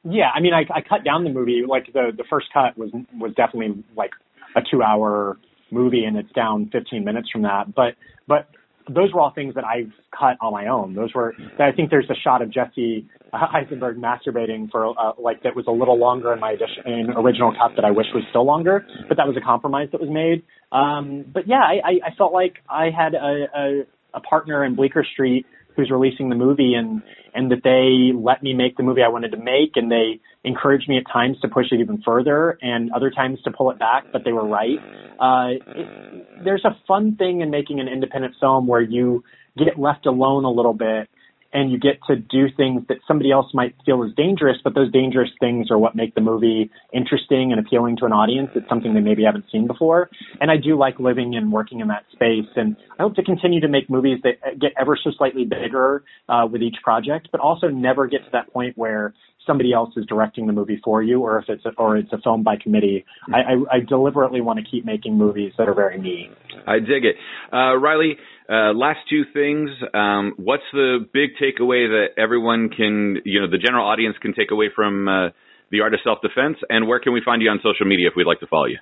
Yeah, 0.03 0.29
I 0.35 0.41
mean, 0.41 0.53
I, 0.53 0.61
I 0.73 0.81
cut 0.81 1.05
down 1.05 1.23
the 1.23 1.29
movie. 1.29 1.63
Like 1.67 1.87
the 1.93 2.11
the 2.15 2.25
first 2.29 2.47
cut 2.53 2.77
was 2.77 2.89
was 3.17 3.33
definitely 3.35 3.83
like 3.95 4.11
a 4.55 4.61
two 4.69 4.83
hour 4.83 5.37
movie, 5.71 6.03
and 6.03 6.17
it's 6.17 6.31
down 6.33 6.69
15 6.71 7.03
minutes 7.05 7.29
from 7.31 7.43
that. 7.43 7.73
But 7.73 7.95
but 8.27 8.49
those 8.89 9.13
were 9.13 9.21
all 9.21 9.31
things 9.33 9.55
that 9.55 9.63
I've 9.63 9.91
cut 10.17 10.37
on 10.41 10.51
my 10.51 10.67
own. 10.67 10.93
Those 10.93 11.13
were, 11.13 11.33
I 11.59 11.71
think 11.71 11.89
there's 11.89 12.09
a 12.09 12.19
shot 12.21 12.41
of 12.41 12.51
Jesse 12.51 13.07
Eisenberg 13.33 13.97
masturbating 13.97 14.69
for, 14.69 14.87
uh, 14.89 15.13
like, 15.17 15.43
that 15.43 15.55
was 15.55 15.65
a 15.67 15.71
little 15.71 15.97
longer 15.97 16.33
in 16.33 16.39
my 16.39 16.51
edition, 16.51 16.83
in 16.85 17.09
original 17.11 17.51
cut 17.51 17.75
that 17.75 17.85
I 17.85 17.91
wish 17.91 18.07
was 18.13 18.23
still 18.29 18.45
longer, 18.45 18.85
but 19.07 19.17
that 19.17 19.27
was 19.27 19.37
a 19.37 19.41
compromise 19.41 19.87
that 19.91 20.01
was 20.01 20.09
made. 20.09 20.43
Um, 20.71 21.25
but 21.33 21.47
yeah, 21.47 21.61
I, 21.61 22.07
I 22.07 22.15
felt 22.17 22.33
like 22.33 22.55
I 22.69 22.89
had 22.95 23.13
a, 23.13 23.83
a, 24.13 24.19
partner 24.19 24.63
in 24.63 24.75
Bleecker 24.75 25.05
Street 25.13 25.45
who's 25.75 25.89
releasing 25.89 26.29
the 26.29 26.35
movie 26.35 26.73
and 26.75 27.01
and 27.33 27.51
that 27.51 27.63
they 27.63 28.15
let 28.15 28.43
me 28.43 28.53
make 28.53 28.77
the 28.77 28.83
movie 28.83 29.01
I 29.01 29.07
wanted 29.07 29.31
to 29.31 29.37
make 29.37 29.71
and 29.75 29.91
they 29.91 30.19
encouraged 30.43 30.87
me 30.87 30.97
at 30.97 31.03
times 31.11 31.37
to 31.41 31.47
push 31.47 31.67
it 31.71 31.79
even 31.79 32.01
further 32.03 32.57
and 32.61 32.91
other 32.91 33.09
times 33.09 33.39
to 33.43 33.51
pull 33.51 33.71
it 33.71 33.79
back 33.79 34.05
but 34.11 34.23
they 34.23 34.31
were 34.31 34.47
right. 34.47 34.77
Uh 35.19 35.59
it, 35.75 36.43
there's 36.43 36.65
a 36.65 36.77
fun 36.87 37.15
thing 37.15 37.41
in 37.41 37.49
making 37.49 37.79
an 37.79 37.87
independent 37.87 38.35
film 38.39 38.67
where 38.67 38.81
you 38.81 39.23
get 39.57 39.79
left 39.79 40.05
alone 40.05 40.45
a 40.45 40.51
little 40.51 40.73
bit 40.73 41.09
and 41.53 41.71
you 41.71 41.79
get 41.79 41.99
to 42.07 42.15
do 42.15 42.47
things 42.57 42.83
that 42.89 42.97
somebody 43.07 43.31
else 43.31 43.53
might 43.53 43.75
feel 43.85 44.03
is 44.03 44.11
dangerous, 44.15 44.57
but 44.63 44.73
those 44.73 44.91
dangerous 44.91 45.29
things 45.39 45.69
are 45.69 45.77
what 45.77 45.95
make 45.95 46.15
the 46.15 46.21
movie 46.21 46.71
interesting 46.91 47.51
and 47.51 47.59
appealing 47.59 47.95
to 47.97 48.05
an 48.05 48.11
audience. 48.11 48.49
It's 48.55 48.67
something 48.67 48.93
they 48.93 49.01
maybe 49.01 49.23
haven't 49.23 49.45
seen 49.51 49.67
before. 49.67 50.09
And 50.41 50.49
I 50.49 50.57
do 50.57 50.77
like 50.77 50.99
living 50.99 51.35
and 51.35 51.51
working 51.51 51.79
in 51.79 51.87
that 51.89 52.05
space. 52.11 52.49
And 52.55 52.75
I 52.97 53.03
hope 53.03 53.15
to 53.15 53.23
continue 53.23 53.61
to 53.61 53.67
make 53.67 53.89
movies 53.89 54.19
that 54.23 54.59
get 54.59 54.71
ever 54.79 54.97
so 55.01 55.11
slightly 55.17 55.45
bigger 55.45 56.03
uh, 56.27 56.47
with 56.51 56.63
each 56.63 56.77
project, 56.83 57.29
but 57.31 57.39
also 57.39 57.67
never 57.67 58.07
get 58.07 58.25
to 58.25 58.29
that 58.31 58.51
point 58.51 58.77
where 58.77 59.13
somebody 59.45 59.73
else 59.73 59.91
is 59.97 60.05
directing 60.05 60.47
the 60.47 60.53
movie 60.53 60.79
for 60.83 61.01
you, 61.01 61.21
or 61.21 61.39
if 61.39 61.45
it's 61.49 61.65
a, 61.65 61.69
or 61.77 61.97
it's 61.97 62.11
a 62.13 62.17
film 62.19 62.43
by 62.43 62.55
committee. 62.55 63.05
I, 63.33 63.37
I, 63.37 63.75
I 63.75 63.79
deliberately 63.87 64.41
want 64.41 64.59
to 64.59 64.65
keep 64.69 64.85
making 64.85 65.17
movies 65.17 65.53
that 65.57 65.67
are 65.67 65.73
very 65.73 65.99
me. 65.99 66.29
I 66.67 66.79
dig 66.79 67.05
it, 67.05 67.15
uh, 67.51 67.75
Riley. 67.77 68.17
Uh, 68.49 68.73
last 68.73 68.99
two 69.09 69.23
things. 69.33 69.69
Um, 69.93 70.33
what's 70.37 70.63
the 70.73 70.99
big 71.13 71.31
takeaway 71.41 71.87
that 71.87 72.21
everyone 72.21 72.69
can, 72.69 73.17
you 73.25 73.39
know, 73.39 73.49
the 73.49 73.57
general 73.57 73.87
audience 73.87 74.15
can 74.21 74.33
take 74.33 74.51
away 74.51 74.69
from 74.75 75.07
uh, 75.07 75.29
the 75.71 75.81
art 75.81 75.93
of 75.93 75.99
self 76.03 76.19
defense, 76.21 76.57
and 76.69 76.87
where 76.87 76.99
can 76.99 77.13
we 77.13 77.21
find 77.23 77.41
you 77.41 77.49
on 77.49 77.59
social 77.63 77.85
media 77.85 78.07
if 78.07 78.13
we'd 78.15 78.27
like 78.27 78.39
to 78.41 78.47
follow 78.47 78.65
you? 78.65 78.79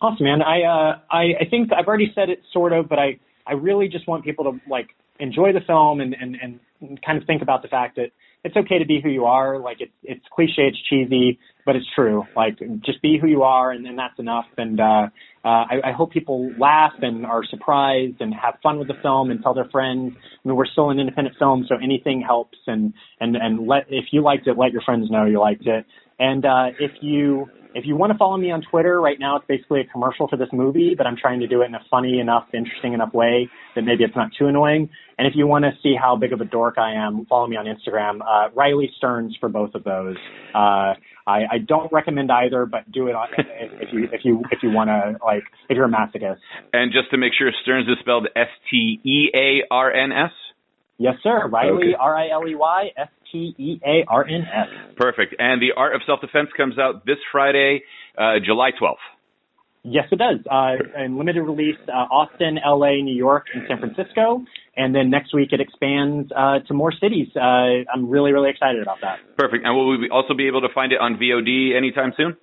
Awesome, 0.00 0.24
man. 0.24 0.42
I 0.42 0.62
uh, 0.62 0.98
I, 1.10 1.44
I 1.44 1.48
think 1.50 1.70
I've 1.72 1.86
already 1.86 2.12
said 2.14 2.28
it 2.28 2.40
sort 2.52 2.72
of, 2.72 2.88
but 2.88 2.98
I 2.98 3.18
I 3.46 3.52
really 3.54 3.88
just 3.88 4.06
want 4.06 4.24
people 4.24 4.44
to 4.44 4.60
like 4.68 4.88
enjoy 5.18 5.52
the 5.52 5.60
film 5.66 6.00
and 6.00 6.14
and 6.18 6.36
and 6.80 7.02
kind 7.04 7.18
of 7.20 7.26
think 7.26 7.42
about 7.42 7.62
the 7.62 7.68
fact 7.68 7.96
that 7.96 8.10
it's 8.44 8.56
okay 8.56 8.78
to 8.78 8.84
be 8.84 9.00
who 9.02 9.08
you 9.08 9.24
are. 9.24 9.58
Like 9.58 9.78
it's 9.80 9.92
it's 10.02 10.24
cliche, 10.32 10.68
it's 10.68 10.78
cheesy, 10.88 11.38
but 11.64 11.76
it's 11.76 11.86
true. 11.94 12.24
Like 12.36 12.58
just 12.84 13.00
be 13.00 13.18
who 13.18 13.26
you 13.26 13.42
are, 13.42 13.70
and, 13.72 13.86
and 13.86 13.98
that's 13.98 14.18
enough. 14.18 14.44
And 14.58 14.78
uh, 14.78 15.08
uh, 15.44 15.48
I, 15.48 15.80
I 15.86 15.92
hope 15.92 16.12
people 16.12 16.52
laugh 16.58 16.92
and 17.00 17.24
are 17.24 17.42
surprised 17.44 18.20
and 18.20 18.34
have 18.34 18.54
fun 18.62 18.78
with 18.78 18.88
the 18.88 18.94
film 19.02 19.30
and 19.30 19.42
tell 19.42 19.54
their 19.54 19.68
friends. 19.72 20.12
I 20.16 20.48
mean, 20.48 20.56
we're 20.56 20.66
still 20.66 20.90
an 20.90 21.00
independent 21.00 21.36
film, 21.38 21.64
so 21.68 21.76
anything 21.82 22.20
helps. 22.20 22.58
And 22.66 22.92
and 23.18 23.34
and 23.34 23.66
let 23.66 23.86
if 23.88 24.06
you 24.12 24.22
liked 24.22 24.46
it, 24.46 24.58
let 24.58 24.72
your 24.72 24.82
friends 24.82 25.10
know 25.10 25.24
you 25.24 25.40
liked 25.40 25.66
it. 25.66 25.86
And 26.18 26.44
uh, 26.44 26.66
if 26.78 26.92
you 27.00 27.48
if 27.74 27.84
you 27.86 27.96
want 27.96 28.12
to 28.12 28.18
follow 28.18 28.36
me 28.36 28.52
on 28.52 28.62
Twitter, 28.62 29.00
right 29.00 29.18
now 29.18 29.36
it's 29.36 29.46
basically 29.48 29.80
a 29.80 29.84
commercial 29.84 30.28
for 30.28 30.36
this 30.36 30.48
movie, 30.52 30.94
but 30.96 31.06
I'm 31.06 31.16
trying 31.16 31.40
to 31.40 31.48
do 31.48 31.62
it 31.62 31.66
in 31.66 31.74
a 31.74 31.80
funny 31.90 32.20
enough, 32.20 32.46
interesting 32.54 32.92
enough 32.92 33.12
way 33.12 33.48
that 33.74 33.82
maybe 33.82 34.04
it's 34.04 34.14
not 34.14 34.30
too 34.38 34.46
annoying. 34.46 34.88
And 35.18 35.26
if 35.26 35.34
you 35.36 35.46
want 35.46 35.64
to 35.64 35.72
see 35.82 35.94
how 36.00 36.16
big 36.16 36.32
of 36.32 36.40
a 36.40 36.44
dork 36.44 36.78
I 36.78 36.94
am, 36.94 37.26
follow 37.26 37.46
me 37.48 37.56
on 37.56 37.66
Instagram, 37.66 38.20
uh, 38.20 38.50
Riley 38.54 38.92
Stearns 38.96 39.36
for 39.40 39.48
both 39.48 39.74
of 39.74 39.82
those. 39.82 40.16
Uh, 40.54 40.94
I, 41.26 41.42
I 41.50 41.58
don't 41.66 41.90
recommend 41.92 42.30
either, 42.30 42.66
but 42.66 42.90
do 42.90 43.08
it 43.08 43.14
on, 43.14 43.28
if 43.38 43.92
you 43.92 44.08
if 44.12 44.24
you 44.24 44.42
if 44.50 44.62
you 44.62 44.70
want 44.70 44.88
to 44.88 45.24
like 45.24 45.42
if 45.68 45.76
you're 45.76 45.86
a 45.86 45.88
masochist. 45.88 46.38
And 46.72 46.92
just 46.92 47.10
to 47.10 47.16
make 47.16 47.32
sure, 47.36 47.50
Stearns 47.62 47.88
is 47.88 47.96
spelled 48.00 48.28
S 48.36 48.48
T 48.70 49.00
E 49.04 49.30
A 49.34 49.62
R 49.70 49.92
N 49.92 50.12
S. 50.12 50.30
Yes, 50.98 51.14
sir. 51.22 51.48
Riley 51.48 51.94
R 51.98 52.16
I 52.16 52.30
L 52.30 52.46
E 52.46 52.54
Y 52.54 52.90
S 52.96 53.08
T 53.32 53.54
E 53.58 53.80
A 53.84 54.04
R 54.08 54.24
N 54.24 54.42
S. 54.42 54.94
Perfect. 54.96 55.34
And 55.38 55.60
the 55.60 55.72
Art 55.76 55.94
of 55.94 56.02
Self 56.06 56.20
Defense 56.20 56.50
comes 56.56 56.78
out 56.78 57.04
this 57.04 57.18
Friday, 57.32 57.82
uh, 58.16 58.34
July 58.44 58.70
12th. 58.80 58.96
Yes, 59.86 60.06
it 60.10 60.18
does. 60.18 60.38
Uh, 60.50 61.02
in 61.04 61.18
limited 61.18 61.42
release, 61.42 61.76
uh, 61.88 61.92
Austin, 61.92 62.58
LA, 62.64 63.02
New 63.02 63.14
York, 63.14 63.46
and 63.52 63.64
San 63.68 63.78
Francisco. 63.78 64.42
And 64.76 64.94
then 64.94 65.10
next 65.10 65.34
week 65.34 65.52
it 65.52 65.60
expands 65.60 66.32
uh, 66.34 66.60
to 66.66 66.74
more 66.74 66.90
cities. 66.90 67.28
Uh, 67.36 67.84
I'm 67.92 68.08
really, 68.08 68.32
really 68.32 68.48
excited 68.48 68.80
about 68.80 68.98
that. 69.02 69.18
Perfect. 69.36 69.66
And 69.66 69.76
will 69.76 69.98
we 69.98 70.08
also 70.08 70.32
be 70.32 70.46
able 70.46 70.62
to 70.62 70.68
find 70.74 70.92
it 70.92 71.00
on 71.00 71.18
VOD 71.18 71.76
anytime 71.76 72.14
soon? 72.16 72.36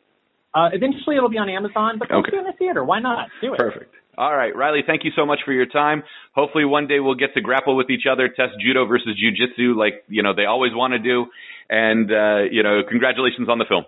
Uh, 0.54 0.70
eventually 0.72 1.16
it'll 1.16 1.30
be 1.30 1.40
on 1.40 1.50
Amazon, 1.50 1.98
but 1.98 2.12
okay. 2.12 2.38
in 2.38 2.44
the 2.44 2.54
theater. 2.60 2.84
Why 2.84 3.00
not? 3.00 3.30
Do 3.42 3.54
it. 3.54 3.58
Perfect. 3.58 3.96
All 4.18 4.36
right, 4.36 4.56
Riley, 4.56 4.82
thank 4.86 5.04
you 5.04 5.12
so 5.16 5.26
much 5.26 5.40
for 5.46 5.54
your 5.54 5.66
time. 5.66 6.04
Hopefully 6.36 6.66
one 6.66 6.88
day 6.88 7.00
we'll 7.00 7.16
get 7.16 7.34
to 7.36 7.42
grapple 7.42 7.76
with 7.78 7.90
each 7.90 8.04
other, 8.12 8.28
test 8.28 8.54
judo 8.60 8.86
versus 8.86 9.18
jujitsu 9.18 9.76
like, 9.76 10.04
you 10.10 10.22
know, 10.22 10.34
they 10.36 10.46
always 10.46 10.74
want 10.74 10.94
to 10.94 11.00
do. 11.00 11.28
And, 11.70 12.12
uh, 12.12 12.44
you 12.52 12.62
know, 12.64 12.82
congratulations 12.88 13.48
on 13.48 13.58
the 13.58 13.66
film. 13.68 13.86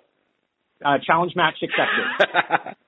Uh, 0.83 0.97
challenge 1.05 1.33
match 1.35 1.55
accepted. 1.61 2.75